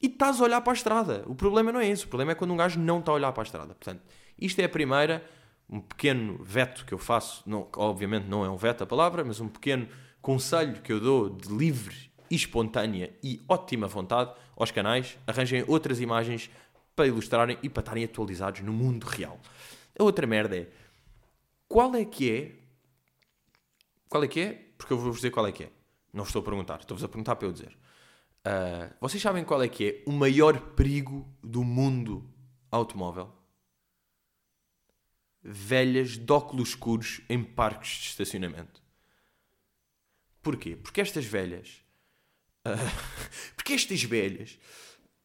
e 0.03 0.07
estás 0.07 0.39
a 0.39 0.45
olhar 0.45 0.61
para 0.61 0.73
a 0.73 0.75
estrada. 0.75 1.25
O 1.27 1.35
problema 1.35 1.73
não 1.73 1.81
é 1.81 1.89
isso. 1.89 2.05
O 2.05 2.09
problema 2.09 2.33
é 2.33 2.35
quando 2.35 2.53
um 2.53 2.57
gajo 2.57 2.79
não 2.79 2.99
está 2.99 3.11
a 3.11 3.15
olhar 3.15 3.33
para 3.33 3.43
a 3.43 3.45
estrada. 3.45 3.75
Portanto, 3.75 4.03
isto 4.39 4.61
é 4.61 4.65
a 4.65 4.69
primeira 4.69 5.25
um 5.69 5.81
pequeno 5.81 6.37
veto 6.45 6.85
que 6.85 6.93
eu 6.93 6.99
faço, 6.99 7.43
não, 7.47 7.67
obviamente 7.77 8.27
não 8.27 8.45
é 8.45 8.51
um 8.51 8.57
veto 8.57 8.85
a 8.85 8.87
palavra, 8.87 9.25
mas 9.25 9.41
um 9.41 9.49
pequeno 9.49 9.89
conselho 10.21 10.83
que 10.83 10.93
eu 10.93 11.01
dou 11.01 11.31
de 11.31 11.49
livre 11.49 12.11
espontânea 12.31 13.17
e 13.23 13.41
ótima 13.49 13.87
vontade 13.87 14.31
aos 14.55 14.71
canais, 14.71 15.19
arranjem 15.27 15.65
outras 15.67 16.01
imagens 16.01 16.51
para 16.95 17.07
ilustrarem 17.07 17.59
e 17.63 17.71
para 17.71 17.81
estarem 17.81 18.05
atualizados 18.05 18.61
no 18.61 18.75
mundo 18.75 19.05
real. 19.05 19.41
A 19.99 20.03
outra 20.03 20.27
merda 20.27 20.55
é 20.55 20.69
qual 21.67 21.95
é 21.97 22.05
que 22.05 22.31
é 22.31 22.53
qual 24.07 24.23
é 24.23 24.29
que 24.29 24.41
é? 24.41 24.65
Porque 24.77 24.93
eu 24.93 24.99
vou-vos 24.99 25.17
dizer 25.17 25.31
qual 25.31 25.47
é 25.47 25.53
que 25.53 25.65
é. 25.65 25.71
Não 26.15 26.25
estou 26.25 26.41
a 26.41 26.45
perguntar, 26.45 26.81
estou-vos 26.81 27.05
a 27.05 27.09
perguntar 27.09 27.37
para 27.37 27.49
eu 27.49 27.53
dizer. 27.53 27.77
Uh, 28.47 28.95
vocês 29.01 29.23
sabem 29.23 29.45
qual 29.45 29.63
é 29.63 29.69
que 29.69 29.85
é 29.87 30.03
o 30.07 30.13
maior 30.13 30.59
perigo 30.75 31.29
do 31.43 31.65
mundo 31.65 32.25
automóvel? 32.71 33.45
velhas 35.45 36.17
de 36.17 36.33
óculos 36.33 36.71
escuros 36.71 37.21
em 37.29 37.45
parques 37.45 37.99
de 37.99 38.07
estacionamento. 38.09 38.83
Porquê? 40.43 40.75
Porque 40.75 41.03
estas 41.03 41.27
velhas. 41.27 41.85
Uh, 42.67 42.71
porque 43.55 43.75
estas 43.75 44.03
velhas. 44.03 44.59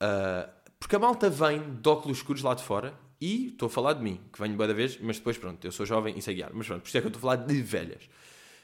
Uh, 0.02 0.52
porque 0.78 0.95
a 0.95 0.99
malta 0.99 1.30
vem 1.30 1.75
de 1.75 1.89
óculos 1.89 2.17
escuros 2.17 2.41
lá 2.41 2.54
de 2.54 2.63
fora 2.63 2.99
e 3.19 3.47
estou 3.47 3.67
a 3.67 3.69
falar 3.69 3.93
de 3.93 4.04
mim, 4.04 4.21
que 4.32 4.41
venho 4.41 4.56
boa 4.56 4.67
da 4.67 4.73
vez, 4.73 4.97
mas 4.99 5.17
depois 5.17 5.38
pronto, 5.38 5.65
eu 5.65 5.71
sou 5.71 5.86
jovem 5.86 6.17
e 6.17 6.21
sei 6.21 6.36
guiar. 6.36 6.52
Mas 6.54 6.67
pronto, 6.67 6.82
por 6.82 6.88
isso 6.88 6.97
é 6.97 7.02
que 7.02 7.08
eu 7.08 7.10
estou 7.10 7.19
a 7.19 7.21
falar 7.21 7.47
de 7.47 7.62
velhas. 7.62 8.10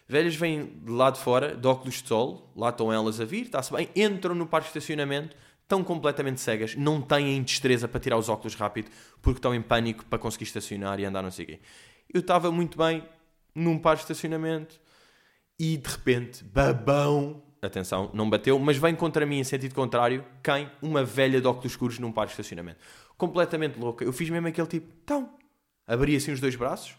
Velhas 0.08 0.36
vêm 0.36 0.66
de 0.84 0.92
lá 0.92 1.10
de 1.10 1.20
fora, 1.20 1.56
de 1.56 1.68
óculos 1.68 2.02
de 2.02 2.08
sol, 2.08 2.52
lá 2.56 2.70
estão 2.70 2.94
elas 2.94 3.20
a 3.20 3.26
vir, 3.26 3.46
está-se 3.46 3.74
bem, 3.74 3.90
entram 3.96 4.36
no 4.36 4.46
parque 4.46 4.72
de 4.72 4.78
estacionamento, 4.78 5.36
estão 5.64 5.84
completamente 5.84 6.40
cegas, 6.40 6.76
não 6.76 7.02
têm 7.02 7.42
destreza 7.42 7.88
para 7.88 8.00
tirar 8.00 8.18
os 8.18 8.30
óculos 8.30 8.54
rápido, 8.54 8.92
porque 9.22 9.40
estão 9.40 9.54
em 9.54 9.62
pânico 9.62 10.06
para 10.06 10.20
conseguir 10.20 10.44
estacionar 10.44 11.00
e 11.00 11.06
andar 11.06 11.24
não 11.24 11.32
sei 11.32 11.46
o 11.46 11.48
quê. 11.48 11.60
Eu 12.14 12.22
estava 12.22 12.52
muito 12.52 12.78
bem 12.78 13.04
num 13.56 13.80
par 13.80 13.96
de 13.96 14.04
estacionamento 14.04 14.80
e 15.58 15.78
de 15.78 15.90
repente, 15.90 16.44
babão, 16.44 17.42
atenção, 17.62 18.12
não 18.14 18.30
bateu, 18.30 18.60
mas 18.60 18.78
vem 18.78 18.96
contra 18.96 19.26
mim 19.26 19.40
em 19.40 19.44
sentido 19.44 19.74
contrário, 19.74 20.24
quem? 20.44 20.70
Uma 20.82 21.04
velha 21.04 21.42
de 21.42 21.48
óculos 21.48 21.72
escuros 21.72 21.98
num 21.98 22.12
par 22.12 22.28
de 22.28 22.34
estacionamento. 22.34 22.78
Completamente 23.18 23.80
louca. 23.80 24.06
Eu 24.06 24.14
fiz 24.14 24.30
mesmo 24.30 24.48
aquele 24.48 24.68
tipo, 24.68 24.92
tão. 25.06 25.36
Abri 25.88 26.16
assim 26.16 26.32
os 26.32 26.40
dois 26.40 26.56
braços, 26.56 26.96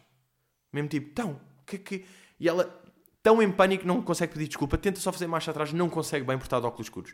mesmo 0.72 0.88
tipo, 0.88 1.12
tão. 1.14 1.40
Que, 1.64 1.78
que... 1.78 2.04
E 2.38 2.48
ela, 2.48 2.82
tão 3.26 3.42
em 3.42 3.50
pânico, 3.50 3.84
não 3.84 4.00
consegue 4.00 4.34
pedir 4.34 4.46
desculpa, 4.46 4.78
tenta 4.78 5.00
só 5.00 5.12
fazer 5.12 5.26
marcha 5.26 5.50
atrás, 5.50 5.72
não 5.72 5.90
consegue 5.90 6.24
bem 6.24 6.38
por 6.38 6.44
estar 6.44 6.60
de 6.60 6.66
óculos 6.66 6.86
escuros. 6.86 7.12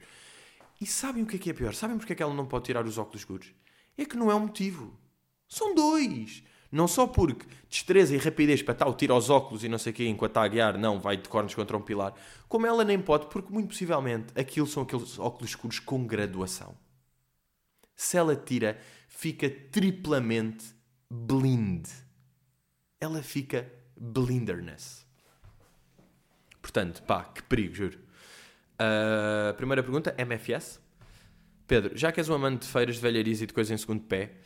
E 0.78 0.84
sabem 0.84 1.22
o 1.22 1.26
que 1.26 1.36
é 1.36 1.38
que 1.38 1.48
é 1.48 1.54
pior? 1.54 1.72
Sabem 1.72 1.96
porque 1.96 2.12
é 2.12 2.16
que 2.16 2.22
ela 2.22 2.34
não 2.34 2.44
pode 2.44 2.66
tirar 2.66 2.84
os 2.84 2.98
óculos 2.98 3.22
escuros? 3.22 3.54
É 3.96 4.04
que 4.04 4.14
não 4.14 4.30
é 4.30 4.34
um 4.34 4.40
motivo. 4.40 4.94
São 5.48 5.74
dois. 5.74 6.42
Não 6.70 6.86
só 6.86 7.06
porque 7.06 7.46
destreza 7.66 8.14
e 8.14 8.18
rapidez 8.18 8.60
para 8.60 8.74
tal, 8.74 8.92
tira 8.92 9.14
os 9.14 9.30
óculos 9.30 9.64
e 9.64 9.70
não 9.70 9.78
sei 9.78 9.90
o 9.90 9.94
quê, 9.94 10.06
enquanto 10.06 10.32
está 10.32 10.42
a 10.42 10.48
guiar, 10.48 10.76
não, 10.76 11.00
vai 11.00 11.16
de 11.16 11.26
cornos 11.30 11.54
contra 11.54 11.78
um 11.78 11.80
pilar. 11.80 12.12
Como 12.46 12.66
ela 12.66 12.84
nem 12.84 13.00
pode, 13.00 13.28
porque 13.28 13.50
muito 13.50 13.68
possivelmente 13.68 14.38
aquilo 14.38 14.66
são 14.66 14.82
aqueles 14.82 15.18
óculos 15.18 15.52
escuros 15.52 15.78
com 15.78 16.06
graduação. 16.06 16.76
Se 17.96 18.18
ela 18.18 18.36
tira, 18.36 18.78
fica 19.08 19.48
triplamente 19.48 20.74
blind. 21.10 21.88
Ela 23.00 23.22
fica 23.22 23.66
blinderness. 23.98 25.01
Portanto, 26.62 27.02
pá, 27.02 27.24
que 27.24 27.42
perigo, 27.42 27.74
juro. 27.74 27.98
Uh, 28.80 29.52
primeira 29.54 29.82
pergunta, 29.82 30.14
MFS. 30.16 30.80
Pedro, 31.66 31.96
já 31.96 32.12
que 32.12 32.20
és 32.20 32.28
um 32.28 32.34
amante 32.34 32.62
de 32.62 32.68
feiras 32.68 32.94
de 32.96 33.02
velharias 33.02 33.42
e 33.42 33.46
de 33.46 33.52
coisas 33.52 33.70
em 33.70 33.76
segundo 33.76 34.04
pé, 34.04 34.36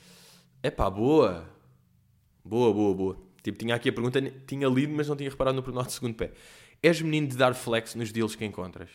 é 0.63 0.71
pá, 0.71 0.89
boa. 0.89 1.49
Boa, 2.45 2.73
boa, 2.73 2.95
boa. 2.95 3.27
Tipo, 3.43 3.59
tinha 3.59 3.75
aqui 3.75 3.91
a 3.91 3.93
pergunta, 3.93 4.21
tinha 4.47 4.67
lido, 4.67 4.93
mas 4.95 5.09
não 5.09 5.17
tinha 5.17 5.31
reparado 5.31 5.57
no 5.57 5.63
pronome 5.63 5.87
de 5.87 5.93
segundo 5.93 6.15
pé. 6.15 6.33
És 6.83 7.01
menino 7.01 7.29
de 7.29 7.37
dar 7.37 7.55
flex 7.55 7.95
nos 7.95 8.11
deals 8.11 8.35
que 8.35 8.45
encontras? 8.45 8.91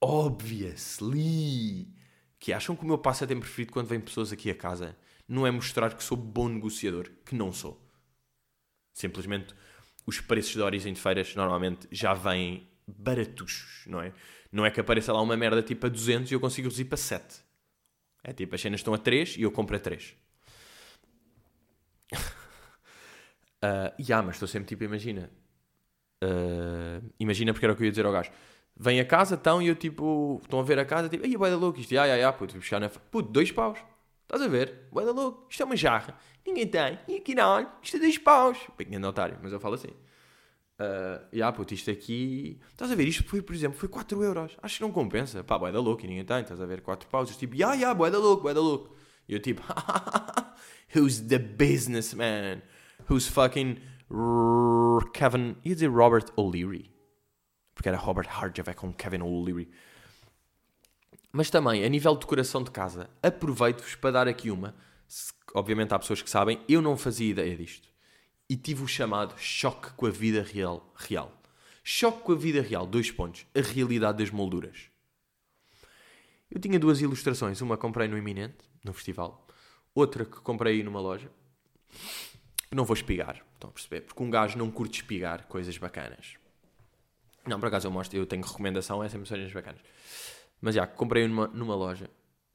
Obviously! 0.00 1.88
Que 2.38 2.52
acham 2.52 2.74
que 2.74 2.82
o 2.84 2.86
meu 2.86 2.98
passatempo 2.98 3.42
preferido 3.42 3.72
quando 3.72 3.88
vêm 3.88 4.00
pessoas 4.00 4.32
aqui 4.32 4.50
a 4.50 4.54
casa 4.54 4.96
não 5.28 5.46
é 5.46 5.50
mostrar 5.50 5.94
que 5.94 6.02
sou 6.02 6.16
bom 6.16 6.48
negociador, 6.48 7.10
que 7.24 7.34
não 7.34 7.52
sou. 7.52 7.80
Simplesmente 8.92 9.54
os 10.06 10.20
preços 10.20 10.52
de 10.52 10.60
origem 10.60 10.92
de 10.92 11.00
feiras 11.00 11.34
normalmente 11.34 11.86
já 11.90 12.14
vêm 12.14 12.68
baratuchos, 12.86 13.84
não 13.86 14.00
é? 14.00 14.12
Não 14.50 14.66
é 14.66 14.70
que 14.70 14.80
apareça 14.80 15.12
lá 15.12 15.20
uma 15.20 15.36
merda 15.36 15.62
tipo 15.62 15.86
a 15.86 15.88
200 15.88 16.30
e 16.30 16.34
eu 16.34 16.40
consigo 16.40 16.68
reduzir 16.68 16.84
para 16.84 16.98
7. 16.98 17.40
É 18.24 18.32
tipo, 18.32 18.54
as 18.54 18.60
cenas 18.60 18.80
estão 18.80 18.94
a 18.94 18.98
3 18.98 19.36
e 19.36 19.42
eu 19.42 19.50
compro 19.50 19.76
a 19.76 19.78
3. 19.78 20.14
Uh, 23.64 23.94
yeah, 23.98 24.24
mas 24.24 24.36
estou 24.36 24.48
sempre 24.48 24.68
tipo, 24.68 24.84
imagina. 24.84 25.30
Uh, 26.22 27.12
imagina 27.18 27.52
porque 27.52 27.64
era 27.64 27.72
o 27.72 27.76
que 27.76 27.82
eu 27.82 27.86
ia 27.86 27.90
dizer 27.90 28.04
ao 28.04 28.12
gajo. 28.12 28.30
Vem 28.76 29.00
a 29.00 29.04
casa, 29.04 29.34
estão 29.34 29.62
e 29.62 29.68
eu 29.68 29.76
tipo, 29.76 30.40
estão 30.42 30.60
a 30.60 30.62
ver 30.62 30.78
a 30.78 30.84
casa, 30.84 31.08
tipo, 31.08 31.24
ai, 31.24 31.36
vai 31.36 31.50
da 31.50 31.56
louco, 31.56 31.78
isto, 31.78 31.96
ai, 31.96 32.10
ai, 32.10 32.22
ai, 32.22 32.32
puto, 32.32 32.56
buscar 32.56 32.80
na. 32.80 32.88
Puto, 32.88 33.30
dois 33.30 33.52
paus. 33.52 33.78
Estás 34.32 34.42
a 34.42 34.48
ver? 34.48 34.88
Vai 34.90 35.04
da 35.04 35.12
louco, 35.12 35.46
isto 35.50 35.62
é 35.62 35.66
uma 35.66 35.76
jarra. 35.76 36.16
Ninguém 36.46 36.66
tem. 36.66 36.98
E 37.06 37.16
aqui 37.16 37.34
não, 37.34 37.70
isto 37.82 37.96
é 37.98 38.00
dois 38.00 38.16
paus. 38.16 38.58
Pequeno 38.78 39.06
otário, 39.06 39.38
mas 39.42 39.52
eu 39.52 39.60
falo 39.60 39.74
assim. 39.74 39.90
Uh, 40.80 41.22
yeah, 41.32 41.54
puto, 41.54 41.74
isto 41.74 41.90
aqui. 41.90 42.58
Estás 42.70 42.90
a 42.90 42.94
ver? 42.94 43.06
Isto 43.06 43.24
foi, 43.24 43.42
por 43.42 43.54
exemplo, 43.54 43.78
foi 43.78 43.90
4 43.90 44.22
euros. 44.24 44.56
Acho 44.62 44.78
que 44.78 44.82
não 44.82 44.90
compensa. 44.90 45.44
Pá, 45.44 45.58
boé 45.58 45.70
da 45.70 45.80
louco 45.80 46.02
e 46.04 46.08
ninguém 46.08 46.24
tem. 46.24 46.40
Estás 46.40 46.60
a 46.60 46.66
ver? 46.66 46.80
4 46.80 47.08
paus. 47.08 47.30
Eu, 47.30 47.36
tipo, 47.36 47.54
ya, 47.54 47.74
ya, 47.74 47.92
boé 47.92 48.10
da 48.10 48.18
louco, 48.18 48.42
boé 48.42 48.54
da 48.54 48.60
louco. 48.60 48.96
E 49.28 49.34
eu 49.34 49.38
tipo, 49.38 49.62
who's 50.96 51.20
the 51.20 51.38
businessman? 51.38 52.62
who's 53.08 53.26
fucking 53.26 53.78
Kevin. 55.12 55.56
ia 55.64 55.74
dizer 55.74 55.88
Robert 55.88 56.32
O'Leary. 56.36 56.90
Porque 57.74 57.88
era 57.88 57.98
Robert 57.98 58.28
vai 58.64 58.74
com 58.74 58.92
Kevin 58.92 59.22
O'Leary. 59.22 59.70
Mas 61.32 61.48
também, 61.48 61.82
a 61.82 61.88
nível 61.88 62.12
de 62.12 62.20
decoração 62.20 62.62
de 62.62 62.70
casa, 62.70 63.08
aproveito-vos 63.22 63.94
para 63.94 64.10
dar 64.10 64.28
aqui 64.28 64.50
uma. 64.50 64.74
Obviamente 65.54 65.94
há 65.94 65.98
pessoas 65.98 66.20
que 66.20 66.28
sabem, 66.28 66.60
eu 66.68 66.82
não 66.82 66.96
fazia 66.96 67.30
ideia 67.30 67.56
disto. 67.56 67.88
E 68.48 68.54
tive 68.54 68.82
o 68.82 68.86
chamado 68.86 69.34
choque 69.38 69.92
com 69.94 70.04
a 70.04 70.10
vida 70.10 70.42
real. 70.42 70.92
real. 70.94 71.32
Choque 71.82 72.22
com 72.22 72.32
a 72.32 72.36
vida 72.36 72.60
real, 72.60 72.86
dois 72.86 73.10
pontos. 73.10 73.46
A 73.56 73.60
realidade 73.62 74.18
das 74.18 74.30
molduras. 74.30 74.90
Eu 76.50 76.60
tinha 76.60 76.78
duas 76.78 77.00
ilustrações. 77.00 77.62
Uma 77.62 77.78
comprei 77.78 78.06
no 78.08 78.18
Iminente, 78.18 78.58
no 78.84 78.92
festival. 78.92 79.46
Outra 79.94 80.26
que 80.26 80.36
comprei 80.40 80.82
numa 80.82 81.00
loja 81.00 81.30
não 82.70 82.84
vou 82.84 82.94
espigar, 82.94 83.42
estão 83.54 83.70
a 83.70 83.72
perceber? 83.72 84.02
Porque 84.02 84.22
um 84.22 84.30
gajo 84.30 84.56
não 84.58 84.70
curte 84.70 85.00
espigar 85.00 85.46
coisas 85.46 85.76
bacanas. 85.76 86.36
Não, 87.46 87.58
por 87.58 87.66
acaso 87.66 87.86
eu 87.86 87.90
mostro, 87.90 88.18
eu 88.18 88.24
tenho 88.24 88.42
recomendação, 88.42 89.02
é 89.02 89.08
sempre 89.08 89.28
coisas 89.28 89.52
bacanas. 89.52 89.80
Mas 90.62 90.76
já, 90.76 90.86
comprei 90.86 91.26
numa, 91.26 91.48
numa 91.48 91.74
loja 91.74 92.08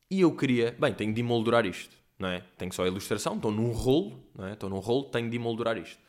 e 0.10 0.22
eu 0.22 0.34
queria, 0.34 0.76
bem, 0.80 0.94
tenho 0.94 1.14
de 1.14 1.20
emoldurar 1.20 1.66
isto, 1.66 1.94
não 2.18 2.30
é? 2.30 2.42
Tenho 2.58 2.72
só 2.72 2.86
a 2.86 2.88
ilustração, 2.88 3.36
estou 3.36 3.52
num 3.52 3.72
rolo, 3.72 4.24
não 4.34 4.48
é? 4.48 4.54
Estou 4.54 4.70
num 4.70 4.80
rolo, 4.80 5.04
tenho 5.04 5.30
de 5.30 5.36
emoldurar 5.36 5.78
isto. 5.78 6.00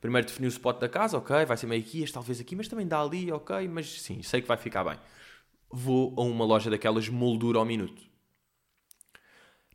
Primeiro 0.00 0.28
defini 0.28 0.46
o 0.46 0.48
spot 0.48 0.78
da 0.78 0.88
casa, 0.88 1.18
ok, 1.18 1.44
vai 1.44 1.56
ser 1.56 1.66
meio 1.66 1.82
aqui, 1.82 2.02
este 2.02 2.14
talvez 2.14 2.40
aqui, 2.40 2.54
mas 2.54 2.68
também 2.68 2.86
dá 2.86 3.02
ali, 3.02 3.30
ok, 3.32 3.66
mas 3.66 4.00
sim, 4.00 4.22
sei 4.22 4.40
que 4.40 4.46
vai 4.46 4.56
ficar 4.56 4.84
bem. 4.84 4.96
Vou 5.68 6.14
a 6.16 6.22
uma 6.22 6.44
loja 6.44 6.70
daquelas 6.70 7.08
moldura 7.08 7.58
ao 7.58 7.64
minuto. 7.64 8.00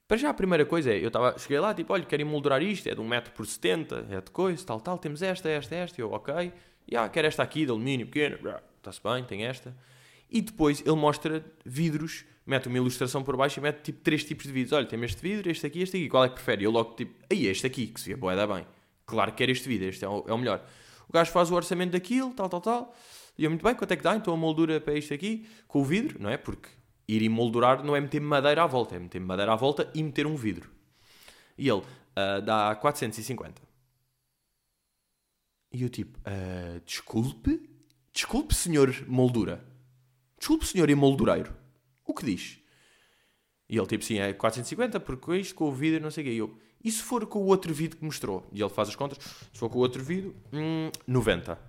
Para 0.08 0.18
já 0.18 0.30
a 0.30 0.34
primeira 0.34 0.66
coisa 0.66 0.94
é, 0.94 1.04
eu 1.04 1.08
estava, 1.08 1.38
cheguei 1.38 1.60
lá, 1.60 1.74
tipo, 1.74 1.92
olha, 1.92 2.06
quero 2.06 2.22
emoldurar 2.22 2.64
isto, 2.64 2.88
é 2.88 2.96
de 2.96 3.02
1 3.02 3.08
metro 3.08 3.34
por 3.34 3.46
70, 3.46 4.08
é 4.10 4.22
de 4.22 4.32
coisa, 4.32 4.66
tal, 4.66 4.80
tal, 4.80 4.98
temos 4.98 5.22
esta, 5.22 5.50
esta, 5.50 5.76
esta, 5.76 6.00
eu, 6.00 6.12
ok, 6.12 6.54
e 6.88 6.96
ah, 6.96 7.10
quero 7.10 7.28
esta 7.28 7.44
aqui, 7.44 7.66
de 7.66 7.72
alumínio, 7.72 8.06
pequeno, 8.06 8.38
está-se 8.78 9.02
bem, 9.04 9.24
tem 9.26 9.46
esta. 9.46 9.76
E 10.36 10.42
depois 10.42 10.82
ele 10.82 10.98
mostra 10.98 11.46
vidros, 11.66 12.26
mete 12.46 12.68
uma 12.68 12.76
ilustração 12.76 13.24
por 13.24 13.38
baixo 13.38 13.58
e 13.58 13.64
mete 13.64 13.84
tipo 13.84 14.02
três 14.02 14.22
tipos 14.22 14.46
de 14.46 14.52
vidros. 14.52 14.74
Olha, 14.74 14.86
tem 14.86 15.02
este 15.06 15.22
vidro, 15.22 15.50
este 15.50 15.66
aqui, 15.66 15.82
este 15.82 15.96
aqui, 15.96 16.10
qual 16.10 16.26
é 16.26 16.28
que 16.28 16.36
prefere? 16.36 16.64
E 16.64 16.66
eu 16.66 16.72
logo 16.72 16.94
tipo, 16.94 17.16
aí 17.32 17.48
este 17.48 17.66
aqui, 17.66 17.88
que 17.88 18.02
se 18.02 18.14
boa, 18.18 18.36
dá 18.36 18.46
bem. 18.46 18.68
Claro 19.06 19.32
que 19.32 19.38
quero 19.38 19.54
este 19.54 19.70
vidro, 19.70 19.88
este 19.88 20.04
é 20.04 20.10
o, 20.10 20.26
é 20.28 20.34
o 20.34 20.38
melhor. 20.38 20.62
O 21.08 21.14
gajo 21.14 21.32
faz 21.32 21.50
o 21.50 21.56
orçamento 21.56 21.94
daquilo, 21.94 22.34
tal, 22.34 22.50
tal, 22.50 22.60
tal. 22.60 22.96
E 23.38 23.46
eu, 23.46 23.50
muito 23.50 23.64
bem, 23.64 23.74
quanto 23.76 23.94
é 23.94 23.96
que 23.96 24.04
dá? 24.04 24.14
Então 24.14 24.34
a 24.34 24.36
moldura 24.36 24.82
para 24.82 24.94
este 24.94 25.14
aqui, 25.14 25.48
com 25.70 25.80
o 25.80 25.86
vidro, 25.86 26.22
não 26.22 26.30
é? 26.30 26.36
Porque 26.36 26.68
ir 27.08 27.24
emoldurar 27.24 27.82
não 27.82 27.96
é 27.96 28.02
meter 28.02 28.20
madeira 28.20 28.64
à 28.64 28.68
volta, 28.68 28.98
é 28.98 29.00
meter 29.00 29.22
madeira 29.22 29.54
à 29.54 29.56
volta 29.56 29.90
e 29.96 30.04
meter 30.04 30.28
um 30.28 30.36
vidro. 30.36 30.70
E 31.58 31.70
ele 31.70 31.80
uh, 31.80 32.42
dá 32.44 32.76
450. 32.76 33.62
E 35.72 35.82
eu 35.82 35.88
tipo, 35.88 36.20
uh, 36.20 36.82
desculpe? 36.86 37.70
Desculpe, 38.12 38.54
senhor 38.54 38.94
moldura. 39.08 39.75
Desculpe, 40.46 40.68
senhor 40.68 40.88
emoldureiro. 40.92 41.56
O 42.06 42.14
que 42.14 42.24
diz? 42.24 42.60
E 43.68 43.76
ele 43.76 43.88
tipo, 43.88 44.06
sim, 44.06 44.20
é 44.20 44.32
450, 44.32 45.00
porque 45.00 45.36
isto 45.38 45.56
com 45.56 45.70
o 45.70 45.72
vidro 45.72 46.04
não 46.04 46.12
sei 46.12 46.24
o 46.24 46.28
quê. 46.28 46.34
E 46.34 46.38
eu, 46.38 46.56
e 46.84 46.92
se 46.92 47.02
for 47.02 47.26
com 47.26 47.40
o 47.40 47.48
outro 47.48 47.74
vidro 47.74 47.98
que 47.98 48.06
mostrou? 48.06 48.48
E 48.54 48.62
ele 48.62 48.70
faz 48.70 48.90
as 48.90 48.96
contas. 48.96 49.18
Se 49.52 49.58
for 49.58 49.72
com 49.72 49.80
o 49.80 49.82
outro 49.82 50.04
vidro, 50.04 50.36
hum, 50.54 50.92
90. 51.08 51.60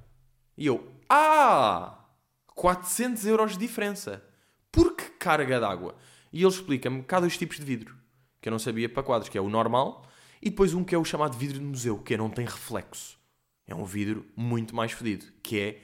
E 0.58 0.66
eu, 0.66 0.92
ah! 1.08 2.04
400 2.48 3.24
euros 3.24 3.52
de 3.52 3.60
diferença. 3.60 4.22
Por 4.70 4.94
que 4.94 5.04
carga 5.04 5.58
d'água? 5.58 5.96
E 6.30 6.42
ele 6.42 6.48
explica-me 6.48 7.02
há 7.08 7.20
dois 7.20 7.38
tipos 7.38 7.56
de 7.56 7.64
vidro, 7.64 7.96
que 8.42 8.50
eu 8.50 8.50
não 8.50 8.58
sabia 8.58 8.90
para 8.90 9.02
quadros, 9.02 9.30
que 9.30 9.38
é 9.38 9.40
o 9.40 9.48
normal, 9.48 10.06
e 10.42 10.50
depois 10.50 10.74
um 10.74 10.84
que 10.84 10.94
é 10.94 10.98
o 10.98 11.04
chamado 11.04 11.34
vidro 11.38 11.58
de 11.58 11.64
museu, 11.64 11.96
que 11.96 12.12
é, 12.12 12.18
não 12.18 12.28
tem 12.28 12.44
reflexo. 12.44 13.18
É 13.66 13.74
um 13.74 13.86
vidro 13.86 14.26
muito 14.36 14.76
mais 14.76 14.92
fedido, 14.92 15.24
que 15.42 15.58
é... 15.58 15.82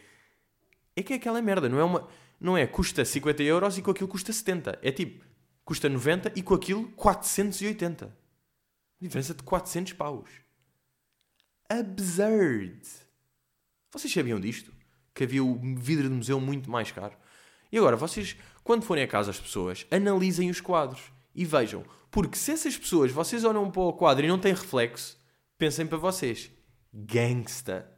É 0.95 1.03
que 1.03 1.15
é 1.15 1.17
aquela 1.17 1.41
merda, 1.41 1.71
não 1.71 1.79
é 1.79 1.85
uma... 1.85 2.07
Não 2.43 2.57
é, 2.59 2.67
custa 2.67 3.05
50 3.05 3.41
euros 3.45 3.79
e 3.79 3.83
com 3.83 3.93
aquilo 3.93 4.09
custa 4.09 4.33
70. 4.33 4.77
É 4.83 4.91
tipo, 4.91 5.25
custa 5.65 5.89
90 5.89 6.33
e 6.35 6.43
com 6.43 6.55
aquilo 6.55 6.91
480. 6.91 8.13
Diferença 9.01 9.33
de 9.33 9.45
400 9.45 9.93
paus. 9.93 10.29
Absurd. 11.69 12.83
Vocês 13.93 14.13
sabiam 14.13 14.41
disto? 14.41 14.73
Que 15.15 15.23
havia 15.23 15.45
o 15.45 15.55
vidro 15.77 16.09
de 16.09 16.15
museu 16.17 16.41
muito 16.41 16.69
mais 16.69 16.91
caro. 16.91 17.17
E 17.71 17.79
agora, 17.79 17.97
vocês, 17.97 18.37
quando 18.65 18.85
forem 18.85 19.05
a 19.05 19.09
casa 19.09 19.31
as 19.31 19.39
pessoas, 19.39 19.87
analisem 19.89 20.51
os 20.51 20.61
quadros 20.61 21.13
e 21.33 21.45
vejam. 21.45 21.85
Porque 22.11 22.37
se 22.37 22.51
essas 22.51 22.77
pessoas, 22.77 23.13
vocês 23.13 23.45
olham 23.45 23.71
para 23.71 23.83
o 23.83 23.93
quadro 23.93 24.25
e 24.25 24.29
não 24.29 24.39
têm 24.39 24.53
reflexo, 24.53 25.17
pensem 25.57 25.87
para 25.87 25.97
vocês. 25.97 26.51
Gangsta. 26.93 27.89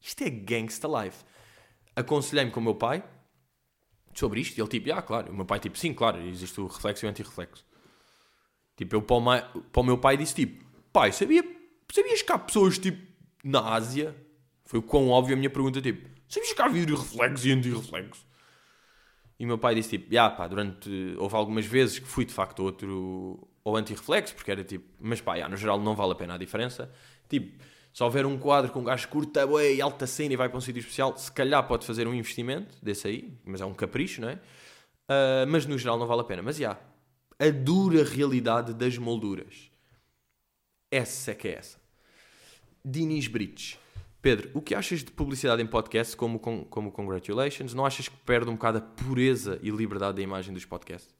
Isto 0.00 0.22
é 0.22 0.30
gangsta 0.30 0.86
life. 1.02 1.24
Aconselhei-me 1.96 2.52
com 2.52 2.60
o 2.60 2.62
meu 2.62 2.76
pai 2.76 3.02
sobre 4.14 4.40
isto 4.40 4.58
e 4.58 4.60
ele 4.60 4.68
tipo, 4.68 4.92
ah, 4.92 5.02
claro. 5.02 5.32
O 5.32 5.34
meu 5.34 5.44
pai 5.44 5.58
tipo, 5.58 5.76
sim, 5.78 5.92
claro, 5.94 6.20
existe 6.20 6.60
o 6.60 6.66
reflexo 6.66 7.04
e 7.04 7.06
o 7.06 7.10
antirreflexo. 7.10 7.64
Tipo, 8.76 8.96
eu 8.96 9.02
para 9.02 9.16
o, 9.16 9.62
para 9.62 9.80
o 9.80 9.84
meu 9.84 9.98
pai 9.98 10.16
disse 10.16 10.34
tipo, 10.34 10.64
pai, 10.92 11.12
sabia, 11.12 11.44
sabias 11.92 12.22
que 12.22 12.32
há 12.32 12.38
pessoas 12.38 12.78
tipo 12.78 13.06
na 13.44 13.72
Ásia? 13.74 14.16
Foi 14.64 14.78
o 14.78 14.82
quão 14.82 15.08
óbvio 15.08 15.34
a 15.34 15.36
minha 15.36 15.50
pergunta, 15.50 15.80
tipo, 15.80 16.08
sabias 16.28 16.52
que 16.52 16.62
há 16.62 16.68
vidro 16.68 16.96
reflexo 16.96 17.46
e 17.46 17.52
antirreflexo? 17.52 18.24
E 19.38 19.46
meu 19.46 19.58
pai 19.58 19.74
disse 19.74 19.98
tipo, 19.98 20.16
ah, 20.18 20.30
pá, 20.30 20.46
durante. 20.46 20.88
Houve 21.18 21.34
algumas 21.34 21.66
vezes 21.66 21.98
que 21.98 22.06
fui 22.06 22.24
de 22.24 22.32
facto 22.32 22.60
outro. 22.60 23.48
Ou 23.64 23.76
anti-reflexo, 23.76 24.34
porque 24.34 24.50
era 24.50 24.64
tipo, 24.64 24.84
mas 25.00 25.20
pá, 25.20 25.36
já, 25.36 25.48
no 25.48 25.56
geral 25.56 25.80
não 25.80 25.94
vale 25.94 26.12
a 26.12 26.14
pena 26.14 26.34
a 26.34 26.38
diferença. 26.38 26.92
Tipo, 27.28 27.60
se 27.92 28.02
houver 28.02 28.24
um 28.24 28.38
quadro 28.38 28.72
com 28.72 28.80
um 28.80 28.84
gajo 28.84 29.06
curta, 29.08 29.46
alta 29.82 30.06
cena 30.06 30.32
e 30.32 30.36
vai 30.36 30.48
para 30.48 30.56
um 30.56 30.60
sítio 30.60 30.80
especial, 30.80 31.16
se 31.16 31.30
calhar 31.30 31.66
pode 31.66 31.86
fazer 31.86 32.08
um 32.08 32.14
investimento 32.14 32.74
desse 32.82 33.06
aí, 33.06 33.38
mas 33.44 33.60
é 33.60 33.66
um 33.66 33.74
capricho, 33.74 34.20
não 34.20 34.30
é? 34.30 34.34
Uh, 34.34 35.46
mas 35.48 35.66
no 35.66 35.76
geral 35.76 35.98
não 35.98 36.06
vale 36.06 36.22
a 36.22 36.24
pena. 36.24 36.42
Mas 36.42 36.56
já, 36.56 36.78
a 37.38 37.50
dura 37.50 38.02
realidade 38.02 38.72
das 38.72 38.96
molduras. 38.96 39.70
Essa 40.90 41.32
é 41.32 41.34
que 41.34 41.48
é 41.48 41.54
essa. 41.54 41.78
Dinis 42.84 43.26
Brites. 43.26 43.78
Pedro, 44.22 44.50
o 44.54 44.62
que 44.62 44.74
achas 44.74 45.02
de 45.02 45.10
publicidade 45.10 45.60
em 45.60 45.66
podcast 45.66 46.16
como, 46.16 46.38
como 46.38 46.92
Congratulations? 46.92 47.74
Não 47.74 47.84
achas 47.84 48.08
que 48.08 48.16
perde 48.18 48.48
um 48.48 48.54
bocado 48.54 48.78
a 48.78 48.80
pureza 48.80 49.58
e 49.62 49.70
liberdade 49.70 50.16
da 50.16 50.22
imagem 50.22 50.54
dos 50.54 50.64
podcasts? 50.64 51.12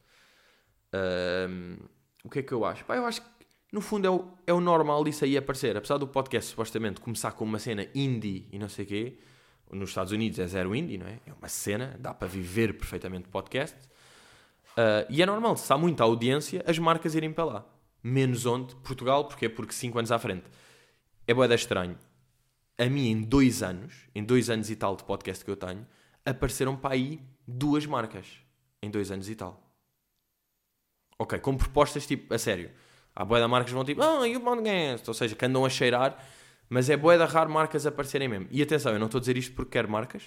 Um, 0.95 1.79
o 2.23 2.31
que 2.31 2.39
é 2.39 2.43
que 2.43 2.53
eu 2.53 2.65
acho? 2.65 2.85
Pá, 2.85 2.97
eu 2.97 3.05
acho 3.05 3.23
que 3.23 3.29
no 3.73 3.81
fundo 3.81 4.07
é 4.07 4.11
o, 4.11 4.29
é 4.47 4.53
o 4.53 4.61
normal 4.61 5.03
disso 5.03 5.25
aí 5.25 5.37
aparecer. 5.37 5.77
Apesar 5.77 5.99
do 5.99 6.07
podcast 6.07 6.51
supostamente 6.51 7.01
começar 7.01 7.33
com 7.33 7.45
uma 7.45 7.59
cena 7.59 7.89
indie 7.95 8.47
e 8.53 8.59
não 8.59 8.69
sei 8.69 8.85
o 8.85 8.89
quê, 8.89 9.19
nos 9.73 9.89
Estados 9.89 10.13
Unidos 10.13 10.39
é 10.39 10.47
zero 10.47 10.75
indie, 10.75 10.99
não 10.99 11.07
é? 11.07 11.19
É 11.27 11.33
uma 11.33 11.49
cena, 11.49 11.97
dá 11.99 12.13
para 12.13 12.29
viver 12.29 12.77
perfeitamente 12.77 13.29
podcast. 13.29 13.77
Uh, 14.73 15.09
e 15.09 15.23
é 15.23 15.27
normal, 15.27 15.57
se 15.57 15.73
há 15.73 15.79
muita 15.79 16.05
audiência, 16.05 16.63
as 16.67 16.79
marcas 16.79 17.15
irem 17.15 17.33
para 17.33 17.45
lá. 17.45 17.67
Menos 18.03 18.47
onde? 18.47 18.75
Portugal, 18.77 19.27
porque 19.27 19.47
é 19.47 19.49
porque 19.49 19.73
5 19.73 19.99
anos 19.99 20.13
à 20.13 20.19
frente. 20.19 20.45
É 21.27 21.33
boeda 21.33 21.55
estranho 21.55 21.97
a 22.79 22.87
mim, 22.87 23.09
em 23.09 23.23
dois 23.23 23.63
anos, 23.63 24.09
em 24.15 24.25
dois 24.25 24.51
anos 24.51 24.71
e 24.71 24.77
tal 24.77 24.97
de 24.97 25.05
podcast 25.05 25.45
que 25.45 25.51
eu 25.51 25.57
tenho, 25.57 25.87
apareceram 26.25 26.77
para 26.77 26.95
aí 26.95 27.21
duas 27.47 27.87
marcas. 27.87 28.27
Em 28.83 28.91
dois 28.91 29.13
anos 29.13 29.29
e 29.29 29.37
tal. 29.37 29.73
Ok, 31.17 31.39
com 31.39 31.57
propostas 31.57 32.05
tipo, 32.05 32.35
a 32.35 32.39
sério. 32.39 32.73
Há 33.15 33.25
boia 33.25 33.43
de 33.43 33.49
marcas 33.49 33.71
que 33.71 33.75
vão 33.75 33.85
tipo, 33.85 34.03
ah, 34.03 34.27
you 34.27 34.41
podcast, 34.41 35.09
ou 35.09 35.15
seja, 35.15 35.37
que 35.37 35.45
andam 35.45 35.65
a 35.65 35.69
cheirar, 35.69 36.17
mas 36.69 36.89
é 36.89 36.97
boia 36.97 37.19
de 37.19 37.25
raro 37.25 37.51
marcas 37.51 37.87
aparecerem 37.87 38.29
mesmo. 38.29 38.49
E 38.51 38.63
atenção, 38.63 38.93
eu 38.93 38.99
não 38.99 39.07
estou 39.07 39.19
a 39.19 39.21
dizer 39.21 39.37
isto 39.37 39.55
porque 39.55 39.73
quero 39.73 39.91
marcas, 39.91 40.23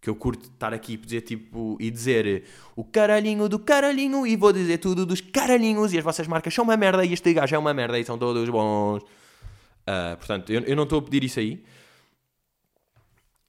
que 0.00 0.08
eu 0.08 0.16
curto 0.16 0.46
estar 0.46 0.72
aqui 0.72 0.94
e 0.94 0.96
dizer 0.96 1.20
tipo, 1.20 1.76
e 1.78 1.90
dizer 1.90 2.44
o 2.74 2.82
caralhinho 2.82 3.48
do 3.48 3.58
caralhinho 3.58 4.26
e 4.26 4.34
vou 4.36 4.52
dizer 4.52 4.78
tudo 4.78 5.04
dos 5.04 5.20
caralhinhos 5.20 5.92
e 5.92 5.98
as 5.98 6.04
vossas 6.04 6.26
marcas 6.26 6.54
são 6.54 6.64
uma 6.64 6.76
merda 6.76 7.04
e 7.04 7.12
este 7.12 7.34
gajo 7.34 7.54
é 7.54 7.58
uma 7.58 7.74
merda 7.74 7.98
e 7.98 8.04
são 8.04 8.18
todos 8.18 8.48
bons. 8.48 9.02
Uh, 9.02 10.16
portanto, 10.16 10.50
eu, 10.50 10.62
eu, 10.62 10.76
não 10.76 10.84
estou 10.84 11.00
a 11.00 11.02
pedir 11.02 11.24
isso 11.24 11.38
aí. 11.38 11.62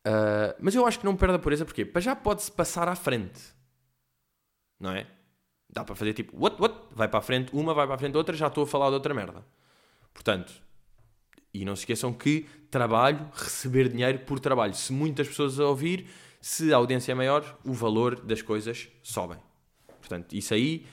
Uh, 0.06 0.56
mas 0.60 0.76
eu 0.76 0.86
acho 0.86 1.00
que 1.00 1.06
não 1.06 1.16
perde 1.16 1.36
a 1.36 1.40
pureza, 1.40 1.64
porque 1.64 1.90
já 1.98 2.16
pode-se 2.16 2.52
passar 2.52 2.88
à 2.90 2.96
frente. 2.96 3.40
Não 4.80 4.92
é? 4.92 5.08
Dá 5.72 5.84
para 5.84 5.96
fazer 5.96 6.14
tipo, 6.14 6.38
what, 6.38 6.62
what? 6.62 6.76
Vai 6.92 7.08
para 7.08 7.20
a 7.20 7.22
frente 7.22 7.52
uma, 7.54 7.74
vai 7.74 7.86
para 7.86 7.96
a 7.96 7.98
frente 7.98 8.18
outra, 8.18 8.36
já 8.36 8.48
estou 8.48 8.66
a 8.66 8.68
falar 8.68 8.90
de 8.90 8.96
outra 8.96 9.14
merda. 9.14 9.46
Portanto, 10.14 10.52
e 11.54 11.64
não 11.64 11.76
se 11.76 11.84
esqueçam 11.84 12.14
que 12.14 12.46
trabalho, 12.70 13.30
receber 13.34 13.90
dinheiro 13.90 14.20
por 14.20 14.40
trabalho. 14.40 14.74
Se 14.74 14.92
muitas 14.92 15.28
pessoas 15.28 15.60
a 15.60 15.66
ouvir, 15.66 16.08
se 16.40 16.74
a 16.74 16.78
audiência 16.78 17.12
é 17.12 17.16
maior, 17.16 17.60
o 17.64 17.74
valor 17.74 18.20
das 18.20 18.42
coisas 18.42 18.90
sobem. 19.02 19.38
Portanto, 20.00 20.34
isso 20.34 20.54
aí 20.54 20.86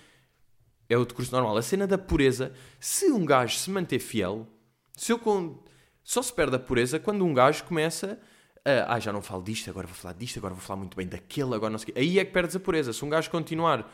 é 0.88 0.96
o 0.96 1.04
decurso 1.04 1.32
normal. 1.32 1.56
A 1.56 1.62
cena 1.62 1.86
da 1.86 1.98
pureza, 1.98 2.52
se 2.80 3.10
um 3.10 3.24
gajo 3.24 3.56
se 3.56 3.70
manter 3.70 3.98
fiel, 3.98 4.46
se 4.94 5.12
eu. 5.12 5.64
Só 6.02 6.22
se 6.22 6.32
perde 6.32 6.56
a 6.56 6.58
pureza 6.58 6.98
quando 6.98 7.24
um 7.24 7.34
gajo 7.34 7.64
começa 7.64 8.18
a. 8.64 8.94
Ah, 8.94 9.00
já 9.00 9.12
não 9.12 9.22
falo 9.22 9.42
disto, 9.42 9.68
agora 9.68 9.86
vou 9.86 9.96
falar 9.96 10.14
disto, 10.14 10.38
agora 10.38 10.54
vou 10.54 10.62
falar 10.62 10.78
muito 10.78 10.96
bem 10.96 11.06
daquele, 11.06 11.54
agora 11.54 11.70
não 11.70 11.78
sei 11.78 11.92
Aí 11.96 12.18
é 12.18 12.24
que 12.24 12.32
perdes 12.32 12.56
a 12.56 12.60
pureza. 12.60 12.92
Se 12.92 13.04
um 13.04 13.08
gajo 13.08 13.30
continuar 13.30 13.90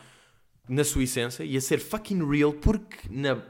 na 0.67 0.83
sua 0.83 1.03
essência 1.03 1.43
e 1.43 1.55
a 1.55 1.61
ser 1.61 1.79
fucking 1.79 2.27
real, 2.29 2.53
porque 2.53 3.07
na... 3.09 3.41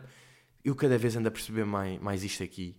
eu 0.63 0.75
cada 0.75 0.97
vez 0.97 1.15
ando 1.15 1.27
a 1.27 1.31
perceber 1.31 1.65
mais, 1.65 1.99
mais 2.01 2.23
isto 2.23 2.43
aqui. 2.43 2.75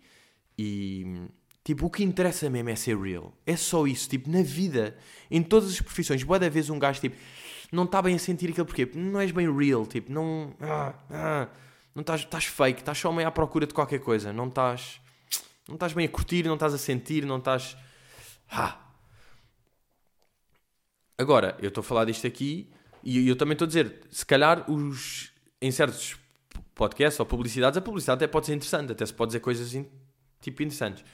E. 0.59 1.29
Tipo, 1.65 1.87
o 1.87 1.91
que 1.91 2.05
interessa 2.05 2.49
mesmo 2.49 2.71
é 2.71 2.77
ser 2.77 2.97
real. 2.97 3.37
É 3.45 3.57
só 3.57 3.87
isso. 3.89 4.09
Tipo, 4.09 4.31
na 4.31 4.41
vida, 4.41 4.97
em 5.29 5.43
todas 5.43 5.71
as 5.71 5.81
profissões, 5.81 6.23
boa 6.23 6.39
da 6.39 6.49
vez 6.49 6.71
um 6.71 6.79
gajo, 6.79 7.01
tipo, 7.01 7.17
não 7.73 7.83
está 7.83 8.01
bem 8.01 8.15
a 8.15 8.19
sentir 8.21 8.51
aquilo 8.51 8.67
porque 8.67 8.89
não 8.95 9.21
és 9.21 9.33
bem 9.33 9.53
real. 9.53 9.85
Tipo, 9.85 10.13
não. 10.13 10.55
Ah, 10.61 10.95
ah. 11.11 11.49
Não 11.93 12.03
estás, 12.03 12.45
fake, 12.45 12.81
estás 12.81 12.99
só 12.99 13.11
meio 13.11 13.27
à 13.27 13.33
procura 13.33 13.67
de 13.67 13.73
qualquer 13.75 13.99
coisa. 14.01 14.33
Não 14.33 14.49
estás, 14.49 15.01
não 15.67 15.75
estás 15.77 15.93
bem 15.93 16.05
a 16.05 16.09
curtir, 16.09 16.45
não 16.45 16.55
estás 16.55 16.75
a 16.75 16.79
sentir, 16.79 17.25
não 17.25 17.39
estás. 17.39 17.77
Ah. 18.51 18.79
Agora, 21.19 21.57
eu 21.61 21.69
estou 21.69 21.81
a 21.81 21.85
falar 21.85 22.05
disto 22.05 22.27
aqui 22.27 22.71
e 23.07 23.29
eu 23.29 23.37
também 23.37 23.53
estou 23.53 23.67
a 23.67 23.69
dizer, 23.69 24.01
se 24.11 24.27
calhar 24.27 24.69
os, 24.69 25.33
em 25.63 25.71
certos 25.71 26.17
podcasts 26.75 27.21
ou 27.21 27.25
publicidades, 27.25 27.79
a 27.79 27.81
publicidade 27.81 28.25
até 28.25 28.31
pode 28.31 28.47
ser 28.47 28.55
interessante, 28.55 28.91
até 28.91 29.07
se 29.07 29.15
pode 29.15 29.29
dizer 29.29 29.41
coisas 29.41 29.75
in, 29.75 29.87
tipo 30.41 30.63
interessantes. 30.63 31.05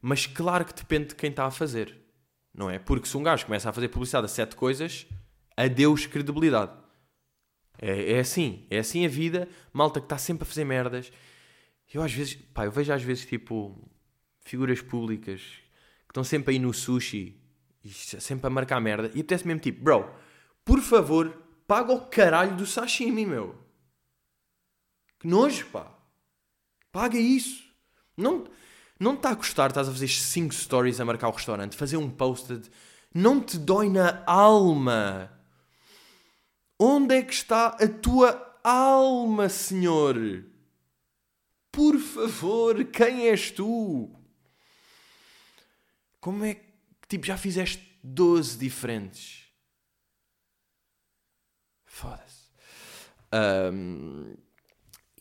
Mas 0.00 0.26
claro 0.26 0.64
que 0.64 0.72
depende 0.72 1.08
de 1.08 1.14
quem 1.14 1.28
está 1.28 1.44
a 1.44 1.50
fazer, 1.50 1.94
não 2.54 2.70
é? 2.70 2.78
Porque 2.78 3.06
se 3.06 3.16
um 3.18 3.22
gajo 3.22 3.44
começa 3.44 3.68
a 3.68 3.72
fazer 3.72 3.88
publicidade 3.88 4.24
a 4.24 4.28
sete 4.28 4.56
coisas, 4.56 5.06
adeus 5.54 6.06
credibilidade. 6.06 6.72
É, 7.78 8.12
é 8.12 8.20
assim, 8.20 8.66
é 8.70 8.78
assim 8.78 9.04
a 9.04 9.08
vida. 9.08 9.46
Malta 9.72 10.00
que 10.00 10.06
está 10.06 10.16
sempre 10.16 10.44
a 10.44 10.46
fazer 10.46 10.64
merdas. 10.64 11.12
Eu 11.92 12.02
às 12.02 12.12
vezes, 12.12 12.34
pá, 12.34 12.64
eu 12.64 12.72
vejo 12.72 12.92
às 12.92 13.02
vezes 13.02 13.26
tipo 13.26 13.78
figuras 14.40 14.80
públicas 14.80 15.40
que 15.40 16.10
estão 16.10 16.24
sempre 16.24 16.54
aí 16.54 16.58
no 16.58 16.72
sushi 16.72 17.38
e 17.84 17.90
sempre 17.90 18.46
a 18.46 18.50
marcar 18.50 18.80
merda. 18.80 19.08
E 19.14 19.20
apetece 19.20 19.46
mesmo 19.46 19.60
tipo, 19.60 19.82
bro, 19.82 20.08
por 20.64 20.80
favor, 20.80 21.41
paga 21.72 21.90
o 21.90 22.02
caralho 22.02 22.54
do 22.54 22.66
sashimi, 22.66 23.24
meu. 23.24 23.58
Que 25.18 25.26
nojo, 25.26 25.64
pá. 25.68 25.90
Paga 26.90 27.16
isso. 27.18 27.64
Não 28.14 28.46
não 29.00 29.14
está 29.14 29.30
a 29.30 29.36
custar, 29.36 29.70
estás 29.70 29.88
a 29.88 29.90
fazer 29.90 30.08
5 30.08 30.52
stories 30.52 31.00
a 31.00 31.04
marcar 31.06 31.28
o 31.28 31.32
restaurante, 31.32 31.74
fazer 31.74 31.96
um 31.96 32.10
posted. 32.10 32.68
Não 33.14 33.40
te 33.40 33.56
dói 33.56 33.88
na 33.88 34.22
alma 34.26 35.30
Onde 36.78 37.14
é 37.14 37.22
que 37.22 37.32
está 37.32 37.68
a 37.68 37.88
tua 37.88 38.60
alma, 38.62 39.48
Senhor? 39.48 40.44
Por 41.70 41.98
favor, 41.98 42.84
quem 42.84 43.28
és 43.28 43.50
tu? 43.50 44.14
Como 46.20 46.44
é 46.44 46.54
que, 46.54 46.66
tipo, 47.08 47.24
já 47.24 47.38
fizeste 47.38 47.98
12 48.04 48.58
diferentes? 48.58 49.41
Foda-se. 51.92 52.48
Um, 53.70 54.34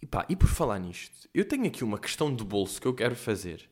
e 0.02 0.08
pá, 0.08 0.26
e 0.30 0.38
por 0.38 0.48
falar 0.48 0.80
nisto, 0.80 1.28
eu 1.34 1.46
tenho 1.46 1.68
aqui 1.68 1.84
uma 1.84 2.00
questão 2.00 2.34
de 2.34 2.46
bolso 2.46 2.80
que 2.80 2.88
eu 2.88 2.96
quero 2.96 3.14
fazer. 3.14 3.70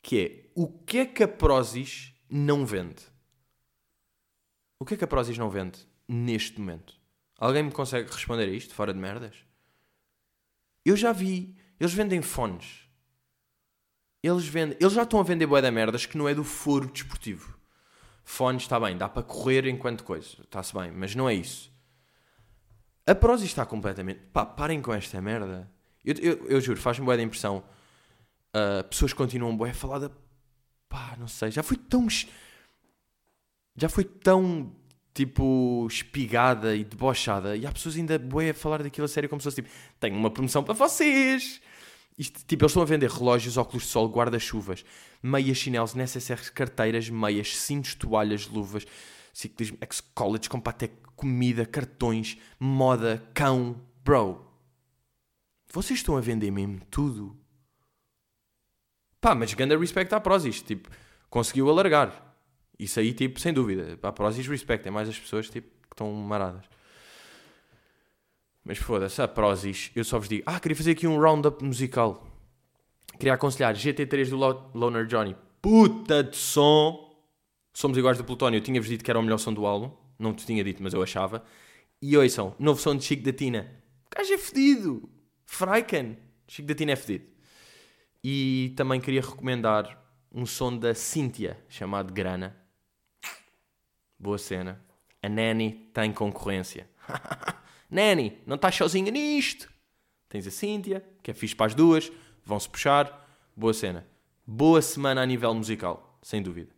Que 0.00 0.20
é, 0.20 0.50
o 0.54 0.68
que 0.68 0.98
é 0.98 1.06
que 1.06 1.24
a 1.24 1.28
Prozis 1.28 2.14
não 2.30 2.64
vende? 2.64 3.02
O 4.78 4.84
que 4.84 4.94
é 4.94 4.96
que 4.96 5.02
a 5.02 5.08
Prozis 5.08 5.36
não 5.36 5.50
vende 5.50 5.80
neste 6.06 6.60
momento? 6.60 6.94
Alguém 7.36 7.64
me 7.64 7.72
consegue 7.72 8.08
responder 8.08 8.44
a 8.44 8.52
isto, 8.52 8.74
fora 8.74 8.94
de 8.94 9.00
merdas? 9.00 9.34
Eu 10.84 10.96
já 10.96 11.12
vi. 11.12 11.56
Eles 11.80 11.92
vendem 11.92 12.22
fones. 12.22 12.88
Eles, 14.22 14.46
vendem, 14.46 14.78
eles 14.80 14.92
já 14.92 15.02
estão 15.02 15.18
a 15.18 15.24
vender 15.24 15.48
boé 15.48 15.60
da 15.60 15.72
merdas 15.72 16.06
que 16.06 16.16
não 16.16 16.28
é 16.28 16.34
do 16.34 16.44
foro 16.44 16.88
desportivo. 16.88 17.58
Fones, 18.22 18.62
está 18.62 18.78
bem, 18.78 18.96
dá 18.96 19.08
para 19.08 19.24
correr 19.24 19.66
enquanto 19.66 20.04
coisa. 20.04 20.42
Está-se 20.44 20.72
bem, 20.72 20.92
mas 20.92 21.16
não 21.16 21.28
é 21.28 21.34
isso. 21.34 21.69
A 23.10 23.14
Prozis 23.14 23.48
está 23.48 23.66
completamente... 23.66 24.20
Pá, 24.32 24.46
parem 24.46 24.80
com 24.80 24.94
esta 24.94 25.20
merda. 25.20 25.68
Eu, 26.04 26.14
eu, 26.14 26.46
eu 26.46 26.60
juro, 26.60 26.78
faz-me 26.78 27.04
boé 27.04 27.16
da 27.16 27.24
impressão. 27.24 27.64
Uh, 28.54 28.84
pessoas 28.88 29.12
continuam 29.12 29.56
boé 29.56 29.70
a 29.70 29.74
falar 29.74 29.98
da... 29.98 30.10
Pá, 30.88 31.16
não 31.18 31.26
sei. 31.26 31.50
Já 31.50 31.64
foi 31.64 31.76
tão... 31.76 32.06
Já 33.76 33.88
foi 33.88 34.04
tão 34.04 34.72
tipo, 35.12 35.88
espigada 35.90 36.76
e 36.76 36.84
debochada. 36.84 37.56
E 37.56 37.66
há 37.66 37.72
pessoas 37.72 37.96
ainda 37.96 38.16
boé 38.16 38.50
a 38.50 38.54
falar 38.54 38.80
daquilo 38.80 39.06
a 39.06 39.08
sério 39.08 39.28
como 39.28 39.40
se 39.40 39.44
fosse 39.44 39.60
tipo, 39.60 39.68
tenho 39.98 40.16
uma 40.16 40.30
promoção 40.30 40.62
para 40.62 40.74
vocês. 40.74 41.60
Isto, 42.16 42.44
tipo, 42.46 42.62
eles 42.62 42.70
estão 42.70 42.82
a 42.84 42.86
vender 42.86 43.10
relógios, 43.10 43.56
óculos 43.56 43.82
de 43.82 43.88
sol, 43.88 44.08
guarda-chuvas, 44.08 44.84
meias 45.20 45.56
chinelos, 45.56 45.94
necessaires, 45.94 46.48
carteiras, 46.48 47.10
meias, 47.10 47.56
cintos, 47.56 47.96
toalhas, 47.96 48.46
luvas, 48.46 48.86
ciclismo, 49.32 49.78
ex-college, 49.80 50.48
compactec, 50.48 50.94
comida, 51.16 51.66
cartões, 51.66 52.38
moda, 52.58 53.22
cão. 53.34 53.80
Bro, 54.04 54.44
vocês 55.72 55.98
estão 55.98 56.16
a 56.16 56.20
vender 56.20 56.50
mesmo 56.50 56.80
tudo? 56.90 57.36
Pá, 59.20 59.34
mas 59.34 59.52
ganda 59.54 59.78
respect 59.78 60.14
à 60.14 60.20
Prozis, 60.20 60.62
tipo, 60.62 60.88
conseguiu 61.28 61.68
alargar. 61.68 62.34
Isso 62.78 62.98
aí, 62.98 63.12
tipo, 63.12 63.38
sem 63.38 63.52
dúvida. 63.52 63.96
Para 63.98 64.12
Prozis, 64.12 64.46
respect. 64.46 64.88
É 64.88 64.90
mais 64.90 65.08
as 65.08 65.18
pessoas, 65.18 65.50
tipo, 65.50 65.68
que 65.68 65.92
estão 65.92 66.10
maradas. 66.12 66.64
Mas 68.64 68.78
foda-se, 68.78 69.20
a 69.20 69.28
Prozis, 69.28 69.90
eu 69.94 70.04
só 70.04 70.18
vos 70.18 70.28
digo, 70.28 70.42
ah, 70.46 70.58
queria 70.58 70.76
fazer 70.76 70.92
aqui 70.92 71.06
um 71.06 71.20
roundup 71.20 71.62
musical. 71.62 72.26
Queria 73.18 73.34
aconselhar 73.34 73.74
GT3 73.74 74.30
do 74.30 74.78
Loner 74.78 75.06
Johnny. 75.06 75.36
Puta 75.60 76.24
de 76.24 76.36
som! 76.36 77.09
Somos 77.72 77.96
iguais 77.96 78.18
do 78.18 78.24
Plutónio. 78.24 78.58
Eu 78.58 78.62
tinha-vos 78.62 78.88
dito 78.88 79.04
que 79.04 79.10
era 79.10 79.18
o 79.18 79.22
melhor 79.22 79.38
som 79.38 79.52
do 79.52 79.66
álbum. 79.66 79.94
não 80.18 80.34
te 80.34 80.44
tinha 80.44 80.62
dito, 80.62 80.82
mas 80.82 80.92
eu 80.92 81.02
achava. 81.02 81.44
E 82.02 82.16
ouçam, 82.16 82.54
novo 82.58 82.80
som 82.80 82.96
de 82.96 83.04
Chico 83.04 83.22
da 83.22 83.32
Tina. 83.32 83.70
O 84.06 84.16
gajo 84.16 84.32
é 84.32 84.38
fedido. 84.38 85.08
Freiken. 85.44 86.16
Chico 86.46 86.68
da 86.68 86.74
Tina 86.74 86.92
é 86.92 86.96
fedido. 86.96 87.30
E 88.22 88.72
também 88.76 89.00
queria 89.00 89.20
recomendar 89.20 89.98
um 90.32 90.44
som 90.46 90.76
da 90.76 90.94
Cíntia, 90.94 91.58
chamado 91.68 92.12
Grana. 92.12 92.56
Boa 94.18 94.38
cena. 94.38 94.80
A 95.22 95.28
Nanny 95.28 95.86
está 95.88 96.04
em 96.04 96.12
concorrência. 96.12 96.88
Nanny, 97.90 98.38
não 98.46 98.56
estás 98.56 98.74
sozinha 98.74 99.10
nisto. 99.10 99.70
Tens 100.28 100.46
a 100.46 100.50
Cíntia, 100.50 101.04
que 101.22 101.30
é 101.30 101.34
fixe 101.34 101.56
para 101.56 101.66
as 101.66 101.74
duas. 101.74 102.10
Vão-se 102.44 102.68
puxar. 102.68 103.28
Boa 103.56 103.74
cena. 103.74 104.06
Boa 104.46 104.80
semana 104.80 105.22
a 105.22 105.26
nível 105.26 105.54
musical, 105.54 106.18
sem 106.22 106.42
dúvida. 106.42 106.72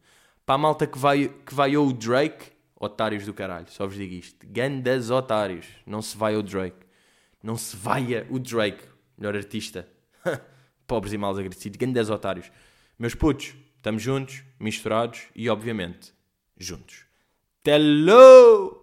Para 0.53 0.57
a 0.57 0.59
malta 0.59 0.87
que 0.87 0.99
vai, 0.99 1.29
que 1.47 1.55
vai 1.55 1.79
o 1.79 1.91
Drake, 1.95 2.53
otários 2.79 3.25
do 3.25 3.33
caralho, 3.33 3.65
só 3.71 3.87
vos 3.87 3.97
digo 3.97 4.13
isto. 4.13 4.47
Gandas 4.47 5.09
otários. 5.09 5.65
Não 5.87 6.03
se 6.03 6.15
vai 6.15 6.37
o 6.37 6.43
Drake. 6.43 6.77
Não 7.43 7.57
se 7.57 7.75
vai 7.75 8.27
o 8.29 8.39
Drake, 8.39 8.85
melhor 9.17 9.35
artista. 9.35 9.89
Pobres 10.87 11.15
e 11.15 11.17
maus 11.17 11.39
agradecidos. 11.39 11.79
Gandas 11.79 12.11
otários. 12.11 12.53
Meus 12.99 13.15
putos, 13.15 13.55
estamos 13.77 14.03
juntos, 14.03 14.43
misturados 14.61 15.23
e, 15.35 15.49
obviamente, 15.49 16.13
juntos. 16.59 17.07
Hello! 17.67 18.82